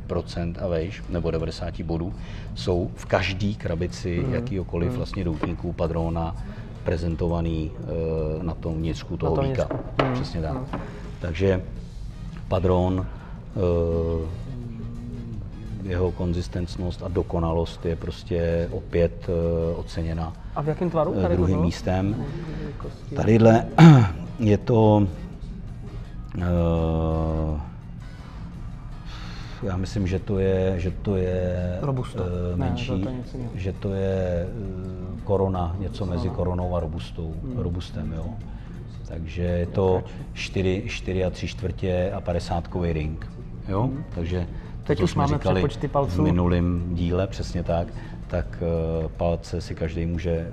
procent 0.08 0.58
a 0.62 0.68
vejš, 0.68 1.04
nebo 1.10 1.32
90 1.32 1.82
bodů, 1.82 2.14
jsou 2.56 2.92
v 2.96 3.06
každé 3.06 3.54
krabici 3.54 4.24
mm. 4.28 4.34
jakýkoliv 4.34 4.92
vlastně 4.92 5.24
doutníků 5.24 5.74
padrona 5.74 6.36
prezentovaný 6.84 7.72
eh, 7.72 8.44
na 8.44 8.54
tom 8.54 8.76
vnitřku 8.76 9.18
toho 9.18 9.36
tom 9.36 9.46
víka. 9.46 9.68
vnitřku. 9.68 10.06
Mm. 10.06 10.14
Přesně 10.14 10.42
tak. 10.42 10.58
Takže 11.22 11.62
padron, 12.48 13.06
eh, 13.56 14.28
jeho 15.84 16.12
konzistentnost 16.12 17.04
a 17.04 17.08
dokonalost 17.08 17.86
je 17.86 17.96
prostě 17.96 18.68
opět 18.72 19.30
eh, 19.30 19.76
oceněna 19.76 20.34
A 20.56 20.62
v 20.62 20.68
jakém 20.68 20.90
tvaru 20.90 21.14
eh, 21.18 21.22
tady 21.22 21.36
druhým 21.36 21.56
bylo? 21.56 21.66
místem. 21.66 22.26
Tadyhle 23.16 23.66
je 24.40 24.58
to, 24.58 25.08
uh, 26.38 27.60
já 29.64 29.78
myslím, 29.78 30.08
že 30.08 30.20
to 30.20 30.40
je, 30.40 30.74
že 30.78 30.92
to 30.92 31.16
je 31.16 31.78
Robusto. 31.82 32.24
eh, 32.24 32.58
Ne, 32.58 32.66
menší, 32.66 32.88
to 33.02 33.10
je 33.10 33.16
že 33.56 33.74
to 33.74 33.94
je 33.94 34.48
eh, 34.48 35.22
korona, 35.24 35.76
něco 35.80 36.06
mezi 36.06 36.30
koronou 36.30 36.76
a 36.76 36.80
robustou, 36.80 37.34
Hmm. 37.44 37.58
robustem, 37.58 38.14
jo. 38.16 38.26
Takže 39.08 39.44
je 39.44 39.66
to 39.66 40.04
4, 40.34 40.84
4 40.88 41.26
a 41.26 41.30
3 41.30 41.48
čtvrtě 41.48 42.12
a 42.16 42.22
50 42.22 42.70
ring, 42.94 43.32
jo. 43.68 43.90
Takže 44.16 44.40
to, 44.40 44.79
Teď 44.84 45.02
už 45.02 45.16
máme 45.16 45.38
říkali 45.38 45.56
přepočty 45.56 45.88
v 45.88 45.92
palců. 45.92 46.22
minulém 46.22 46.96
díle, 46.96 47.28
přesně 47.28 47.64
tak, 47.64 47.88
tak 48.30 48.46
eh, 48.62 49.10
palce 49.18 49.62
si 49.62 49.76
každý 49.76 50.06
může, 50.06 50.32
eh, 50.32 50.52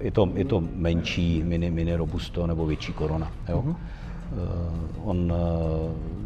je 0.00 0.10
to, 0.10 0.28
je 0.34 0.44
to 0.44 0.62
menší 0.74 1.42
mini, 1.42 1.70
mini 1.70 1.96
robusto 1.96 2.46
nebo 2.46 2.66
větší 2.66 2.92
korona. 2.92 3.32
Jo? 3.48 3.62
Mhm. 3.62 3.76
Eh, 3.76 4.36
On 5.04 5.32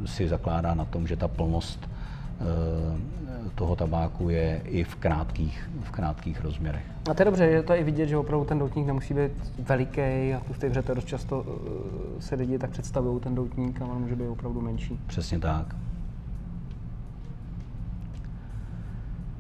si 0.07 0.29
zakládá 0.29 0.75
na 0.75 0.85
tom, 0.85 1.07
že 1.07 1.17
ta 1.17 1.29
plnost 1.29 1.91
toho 3.55 3.77
tabáku 3.77 4.29
je 4.29 4.61
i 4.65 4.85
v 4.85 4.95
krátkých, 4.95 5.71
v 5.83 5.91
krátkých 5.91 6.41
rozměrech. 6.41 6.83
A 7.11 7.15
to 7.15 7.23
je 7.23 7.25
dobře, 7.25 7.45
je 7.45 7.63
to 7.63 7.75
i 7.75 7.85
vidět, 7.85 8.07
že 8.07 8.17
opravdu 8.17 8.45
ten 8.45 8.59
doutník 8.59 8.87
nemusí 8.87 9.15
být 9.15 9.33
veliký 9.59 10.35
a 10.37 10.43
tu 10.47 10.53
v 10.53 10.59
té 10.59 10.69
hře 10.69 10.83
to 10.83 10.95
dost 10.95 11.05
často 11.05 11.45
se 12.21 12.35
lidi 12.35 12.59
tak 12.59 12.71
představují 12.71 13.21
ten 13.21 13.35
doutník 13.35 13.83
a 13.83 13.85
on 13.85 14.01
může 14.01 14.17
být 14.17 14.29
opravdu 14.29 14.61
menší. 14.61 15.01
Přesně 15.07 15.39
tak. 15.39 15.75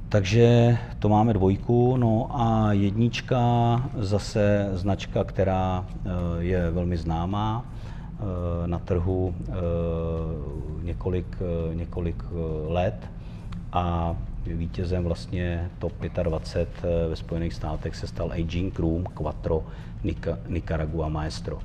Takže 0.08 0.78
to 0.98 1.08
máme 1.08 1.32
dvojku, 1.32 1.96
no 1.96 2.28
a 2.32 2.72
jednička 2.72 3.38
zase 3.96 4.70
značka, 4.72 5.24
která 5.24 5.84
eh, 5.84 6.08
je 6.38 6.70
velmi 6.70 6.96
známá 6.96 7.64
eh, 7.64 8.22
na 8.66 8.78
trhu 8.78 9.34
eh, 9.48 9.52
několik, 10.82 11.36
několik 11.74 12.24
let 12.68 13.10
a 13.72 14.16
vítězem 14.46 15.04
vlastně 15.04 15.70
top 15.78 15.92
25 16.22 16.68
ve 17.08 17.16
Spojených 17.16 17.54
státech 17.54 17.96
se 17.96 18.06
stal 18.06 18.32
Aging 18.32 18.78
Room 18.78 19.04
Quattro 19.04 19.64
Nicaragua 20.48 21.08
Maestro. 21.08 21.58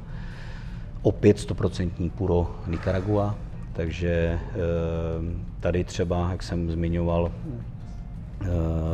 Opět 1.02 1.38
100% 1.38 2.12
puro 2.12 2.56
Nicaragua, 2.68 3.36
takže 3.74 4.40
tady 5.60 5.84
třeba, 5.84 6.32
jak 6.32 6.44
jsem 6.44 6.72
zmiňoval, 6.72 7.32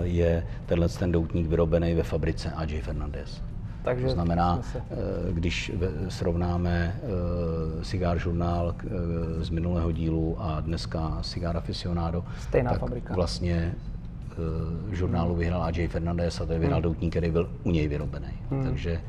je 0.04 0.48
tenhle 0.66 0.90
ten 0.90 1.12
doutník 1.12 1.48
vyrobený 1.48 1.94
ve 1.94 2.04
fabrice 2.04 2.52
AJ 2.52 2.82
Fernandez. 2.82 3.42
Takže 3.84 4.06
to 4.06 4.12
znamená, 4.12 4.62
se... 4.62 4.78
Eh, 4.78 5.34
když 5.34 5.72
srovnáme 6.10 6.96
eh, 6.96 7.84
Cigar 7.84 8.18
Journal 8.26 8.76
z 9.40 9.50
minulého 9.50 9.92
dílu 9.92 10.36
a 10.40 10.60
dneska 10.60 11.18
Cigar 11.22 11.58
Aficionado, 11.58 12.26
Stejná 12.40 12.72
tak 12.72 12.80
fabrika. 12.80 13.14
vlastně 13.14 13.76
žurnálu 14.92 15.36
vyhrál 15.36 15.64
AJ 15.64 15.88
Fernandez 15.88 16.42
a 16.42 16.46
to 16.46 16.54
je 16.54 16.60
vyhrál 16.60 16.80
hmm. 16.80 16.84
doutník, 16.84 17.12
který 17.12 17.32
byl 17.32 17.50
u 17.64 17.72
něj 17.72 17.88
vyrobený. 17.88 18.28
Hmm. 18.50 18.64
Takže 18.64 19.02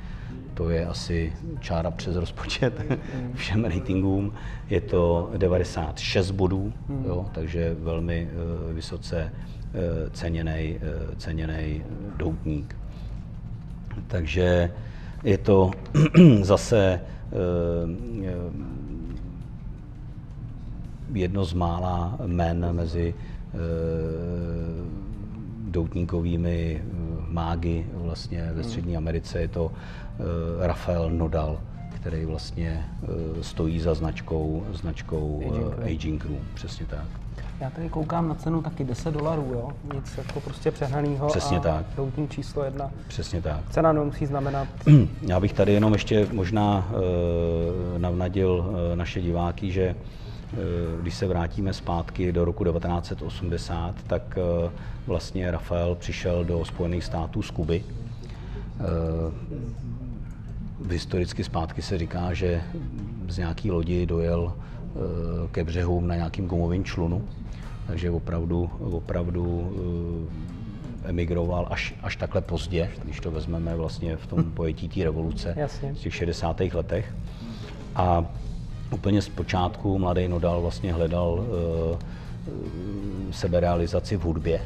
to 0.54 0.70
je 0.70 0.86
asi 0.86 1.32
čára 1.60 1.90
přes 1.90 2.16
rozpočet 2.16 2.78
hmm. 2.78 3.32
všem 3.34 3.64
ratingům. 3.64 4.32
Je 4.70 4.80
to 4.80 5.30
96 5.36 6.30
bodů, 6.30 6.72
hmm. 6.88 7.04
jo, 7.04 7.26
takže 7.32 7.76
velmi 7.80 8.28
vysoce 8.72 9.32
ceněný, 10.12 10.76
eh, 10.76 11.16
ceněný 11.16 11.82
eh, 11.82 11.84
doutník. 12.16 12.76
Takže 14.06 14.72
je 15.24 15.38
to 15.38 15.70
zase 16.42 17.00
eh, 17.00 17.36
jedno 21.12 21.44
z 21.44 21.52
mála 21.52 22.18
men 22.26 22.72
mezi 22.72 23.14
doutníkovými 25.68 26.84
mágy 27.28 27.86
vlastně 27.94 28.50
ve 28.54 28.64
Střední 28.64 28.96
Americe. 28.96 29.40
Je 29.40 29.48
to 29.48 29.72
Rafael 30.60 31.10
Nodal, 31.10 31.60
který 31.94 32.24
vlastně 32.24 32.86
stojí 33.42 33.80
za 33.80 33.94
značkou, 33.94 34.66
značkou 34.72 35.42
Aging 35.82 36.24
Room. 36.24 36.40
Přesně 36.54 36.86
tak. 36.86 37.06
Já 37.60 37.70
tady 37.70 37.88
koukám 37.88 38.28
na 38.28 38.34
cenu 38.34 38.62
taky 38.62 38.84
10 38.84 39.14
dolarů, 39.14 39.50
jo? 39.52 39.68
Nic 39.94 40.18
jako 40.18 40.40
prostě 40.40 40.70
přehnaného. 40.70 41.26
Přesně 41.26 41.56
a 41.56 41.60
tak. 41.60 41.86
Doutník 41.96 42.32
číslo 42.32 42.64
jedna. 42.64 42.90
Přesně 43.08 43.42
tak. 43.42 43.60
Cena 43.70 43.92
nemusí 43.92 44.26
znamenat... 44.26 44.68
Já 45.22 45.40
bych 45.40 45.52
tady 45.52 45.72
jenom 45.72 45.92
ještě 45.92 46.26
možná 46.32 46.88
e, 47.96 47.98
navnadil 47.98 48.74
e, 48.92 48.96
naše 48.96 49.20
diváky, 49.20 49.72
že 49.72 49.82
e, 49.82 49.94
když 51.02 51.14
se 51.14 51.26
vrátíme 51.26 51.72
zpátky 51.72 52.32
do 52.32 52.44
roku 52.44 52.64
1980, 52.64 53.94
tak 54.06 54.38
e, 54.38 54.70
vlastně 55.06 55.50
Rafael 55.50 55.94
přišel 55.94 56.44
do 56.44 56.64
Spojených 56.64 57.04
států 57.04 57.42
z 57.42 57.50
Kuby. 57.50 57.84
E, 58.80 58.84
historicky 60.92 61.44
zpátky 61.44 61.82
se 61.82 61.98
říká, 61.98 62.34
že 62.34 62.62
z 63.28 63.38
nějaký 63.38 63.70
lodi 63.70 64.06
dojel 64.06 64.52
ke 65.52 65.64
břehům 65.64 66.08
na 66.08 66.16
nějakým 66.16 66.46
gumovým 66.46 66.84
člunu 66.84 67.24
takže 67.90 68.10
opravdu, 68.10 68.70
opravdu 68.80 69.72
eh, 71.04 71.08
emigroval 71.08 71.66
až, 71.70 71.94
až 72.02 72.16
takhle 72.16 72.40
pozdě, 72.40 72.90
když 73.04 73.20
to 73.20 73.30
vezmeme 73.30 73.76
vlastně 73.76 74.16
v 74.16 74.26
tom 74.26 74.44
pojetí 74.54 74.88
té 74.88 75.04
revoluce 75.04 75.54
Jasně. 75.56 75.94
v 75.94 75.98
těch 75.98 76.14
60. 76.14 76.60
letech. 76.60 77.14
A 77.94 78.24
úplně 78.90 79.22
z 79.22 79.28
počátku 79.28 79.98
mladý 79.98 80.28
Nodal 80.28 80.60
vlastně 80.60 80.92
hledal 80.92 81.32
uh, 81.32 81.98
seberealizaci 83.30 84.16
v 84.16 84.22
hudbě, 84.22 84.60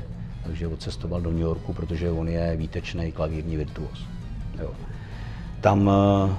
takže 0.44 0.68
odcestoval 0.68 1.20
do 1.20 1.30
New 1.30 1.40
Yorku, 1.40 1.72
protože 1.72 2.10
on 2.10 2.28
je 2.28 2.56
výtečný 2.56 3.12
klavírní 3.12 3.56
virtuos. 3.56 4.06
Jo. 4.60 4.70
Tam 5.64 5.86
uh, 5.86 6.30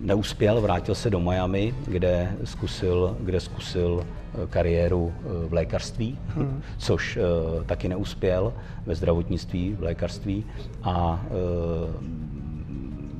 neuspěl, 0.00 0.60
vrátil 0.60 0.94
se 0.94 1.10
do 1.10 1.20
Miami, 1.20 1.74
kde 1.86 2.32
zkusil, 2.44 3.16
kde 3.20 3.40
zkusil 3.40 4.06
kariéru 4.50 5.12
v 5.48 5.52
lékařství, 5.52 6.18
hmm. 6.36 6.62
což 6.78 7.18
taky 7.66 7.88
neuspěl 7.88 8.52
ve 8.86 8.94
zdravotnictví, 8.94 9.74
v 9.74 9.82
lékařství 9.82 10.44
a 10.82 11.24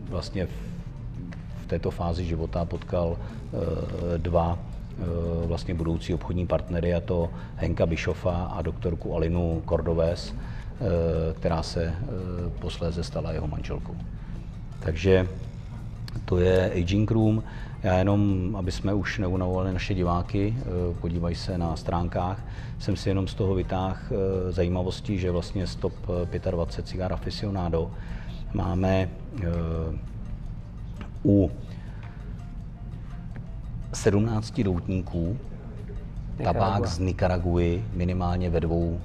vlastně 0.08 0.46
v, 0.46 1.66
této 1.66 1.90
fázi 1.90 2.24
života 2.24 2.64
potkal 2.64 3.16
dva 4.16 4.58
vlastně 5.46 5.74
budoucí 5.74 6.14
obchodní 6.14 6.46
partnery, 6.46 6.94
a 6.94 7.00
to 7.00 7.30
Henka 7.56 7.86
Bischofa 7.86 8.44
a 8.44 8.62
doktorku 8.62 9.14
Alinu 9.14 9.62
Cordovés, 9.68 10.34
která 11.34 11.62
se 11.62 11.94
posléze 12.58 13.04
stala 13.04 13.32
jeho 13.32 13.46
manželkou. 13.46 13.94
Takže 14.80 15.28
to 16.24 16.38
je 16.38 16.72
Aging 16.72 17.10
Room. 17.10 17.42
Já 17.82 17.98
jenom, 17.98 18.50
aby 18.56 18.72
jsme 18.72 18.94
už 18.94 19.18
neunavovali 19.18 19.72
naše 19.72 19.94
diváky, 19.94 20.54
eh, 20.58 20.64
podívají 21.00 21.34
se 21.34 21.58
na 21.58 21.76
stránkách, 21.76 22.44
jsem 22.78 22.96
si 22.96 23.08
jenom 23.08 23.28
z 23.28 23.34
toho 23.34 23.54
vytáhl 23.54 23.96
eh, 24.10 24.52
zajímavosti, 24.52 25.18
že 25.18 25.30
vlastně 25.30 25.66
z 25.66 25.76
top 25.76 25.92
25 26.50 26.78
eh, 26.78 26.82
cigar 26.82 27.12
aficionado 27.12 27.90
máme 28.54 29.08
u 31.24 31.50
17 33.92 34.60
doutníků 34.60 35.38
tabák 36.44 36.86
z 36.86 36.98
Nikaraguy 36.98 37.84
minimálně 37.94 38.50
ve 38.50 38.60
dvou 38.60 39.00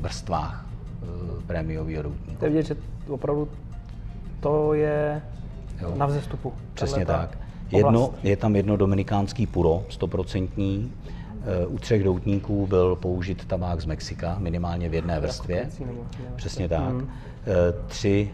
vrstvách 0.00 0.66
prémiového 1.46 2.02
doutníku. 2.02 2.38
To 2.38 2.44
je 2.44 2.50
vidět, 2.50 2.66
že 2.66 2.76
opravdu 3.08 3.48
to 4.40 4.74
je 4.74 5.22
jo. 5.82 5.94
na 5.96 6.06
vzestupu. 6.06 6.52
Přesně 6.74 7.06
tak. 7.06 7.38
Jedno, 7.70 8.14
je 8.22 8.36
tam 8.36 8.56
jedno 8.56 8.76
dominikánský 8.76 9.46
puro, 9.46 9.84
stoprocentní. 9.88 10.92
Eh, 11.62 11.66
u 11.66 11.78
třech 11.78 12.04
doutníků 12.04 12.66
byl 12.66 12.96
použit 12.96 13.44
tabák 13.44 13.80
z 13.80 13.86
Mexika, 13.86 14.36
minimálně 14.38 14.88
v 14.88 14.94
jedné 14.94 15.20
vrstvě. 15.20 15.68
Přesně 16.36 16.68
tak. 16.68 16.92
Mm. 16.92 17.08
Tři 17.86 18.30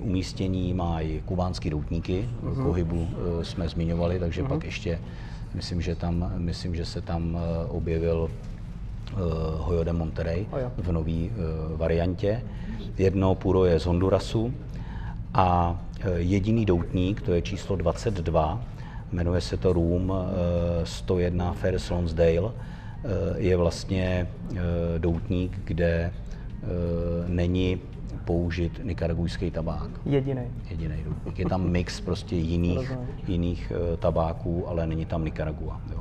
uh, 0.00 0.08
umístění 0.08 0.74
mají 0.74 1.22
kubánský 1.24 1.70
doutníky, 1.70 2.28
mm. 2.42 2.64
pohybu 2.64 3.08
jsme 3.42 3.68
zmiňovali, 3.68 4.18
takže 4.18 4.42
mm. 4.42 4.48
pak 4.48 4.64
ještě, 4.64 5.00
myslím, 5.54 5.80
že, 5.80 5.94
tam, 5.94 6.32
myslím, 6.36 6.74
že 6.74 6.84
se 6.84 7.00
tam 7.00 7.38
objevil 7.68 8.30
Hoyo 9.58 9.84
de 9.84 9.92
Monterrey 9.92 10.46
oh, 10.50 10.60
v 10.84 10.92
nové 10.92 11.28
variantě. 11.76 12.42
Jedno 12.98 13.34
puro 13.34 13.64
je 13.64 13.80
z 13.80 13.86
Hondurasu 13.86 14.54
a 15.34 15.78
Eh, 16.00 16.18
jediný 16.18 16.64
doutník, 16.64 17.20
to 17.20 17.32
je 17.32 17.42
číslo 17.42 17.76
22, 17.76 18.64
jmenuje 19.12 19.40
se 19.40 19.56
to 19.56 19.72
Room 19.72 20.12
101 20.84 21.52
Ferris 21.52 21.90
Lonsdale, 21.90 22.52
je 23.36 23.56
vlastně 23.56 24.28
doutník, 24.98 25.60
kde 25.64 26.12
není 27.26 27.80
použit 28.24 28.80
nikaragujský 28.84 29.50
tabák. 29.50 29.90
Jediný. 30.06 30.42
Jediný 30.70 30.94
doutník. 31.04 31.38
Je 31.38 31.46
tam 31.46 31.70
mix 31.70 32.00
prostě 32.00 32.36
jiných, 32.36 32.92
jiných 33.28 33.72
tabáků, 33.98 34.68
ale 34.68 34.86
není 34.86 35.06
tam 35.06 35.24
Nikaragua. 35.24 35.80
Jo. 35.92 36.00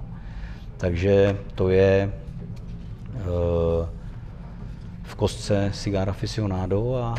Takže 0.78 1.38
to 1.56 1.70
je 1.70 2.14
v 5.10 5.16
kostce 5.16 5.72
Cigar 5.74 6.10
Aficionado 6.10 6.96
a 6.96 7.16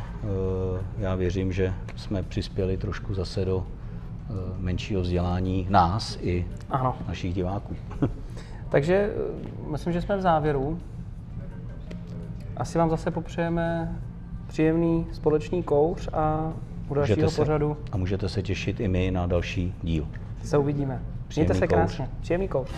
já 0.98 1.14
věřím, 1.14 1.52
že 1.52 1.74
jsme 1.96 2.22
přispěli 2.22 2.76
trošku 2.76 3.14
zase 3.14 3.44
do 3.44 3.66
eh, 3.66 4.32
menšího 4.58 5.00
vzdělání 5.00 5.66
nás 5.70 6.18
i 6.22 6.46
ano. 6.70 6.96
našich 7.08 7.34
diváků. 7.34 7.76
Takže 8.68 8.94
eh, 8.94 9.70
myslím, 9.70 9.92
že 9.92 10.02
jsme 10.02 10.16
v 10.16 10.20
závěru. 10.20 10.78
Asi 12.56 12.78
vám 12.78 12.90
zase 12.90 13.10
popřejeme 13.10 13.96
příjemný 14.46 15.06
společný 15.12 15.62
kouř 15.62 16.08
a 16.12 16.52
u 16.88 16.94
dalšího 16.94 17.16
můžete 17.16 17.36
pořadu. 17.36 17.76
Se, 17.84 17.92
a 17.92 17.96
můžete 17.96 18.28
se 18.28 18.42
těšit 18.42 18.80
i 18.80 18.88
my 18.88 19.10
na 19.10 19.26
další 19.26 19.74
díl. 19.82 20.08
Se 20.42 20.58
uvidíme. 20.58 21.02
Mějte 21.36 21.54
se 21.54 21.66
krásně. 21.66 22.08
Příjemný 22.20 22.48
kouř. 22.48 22.68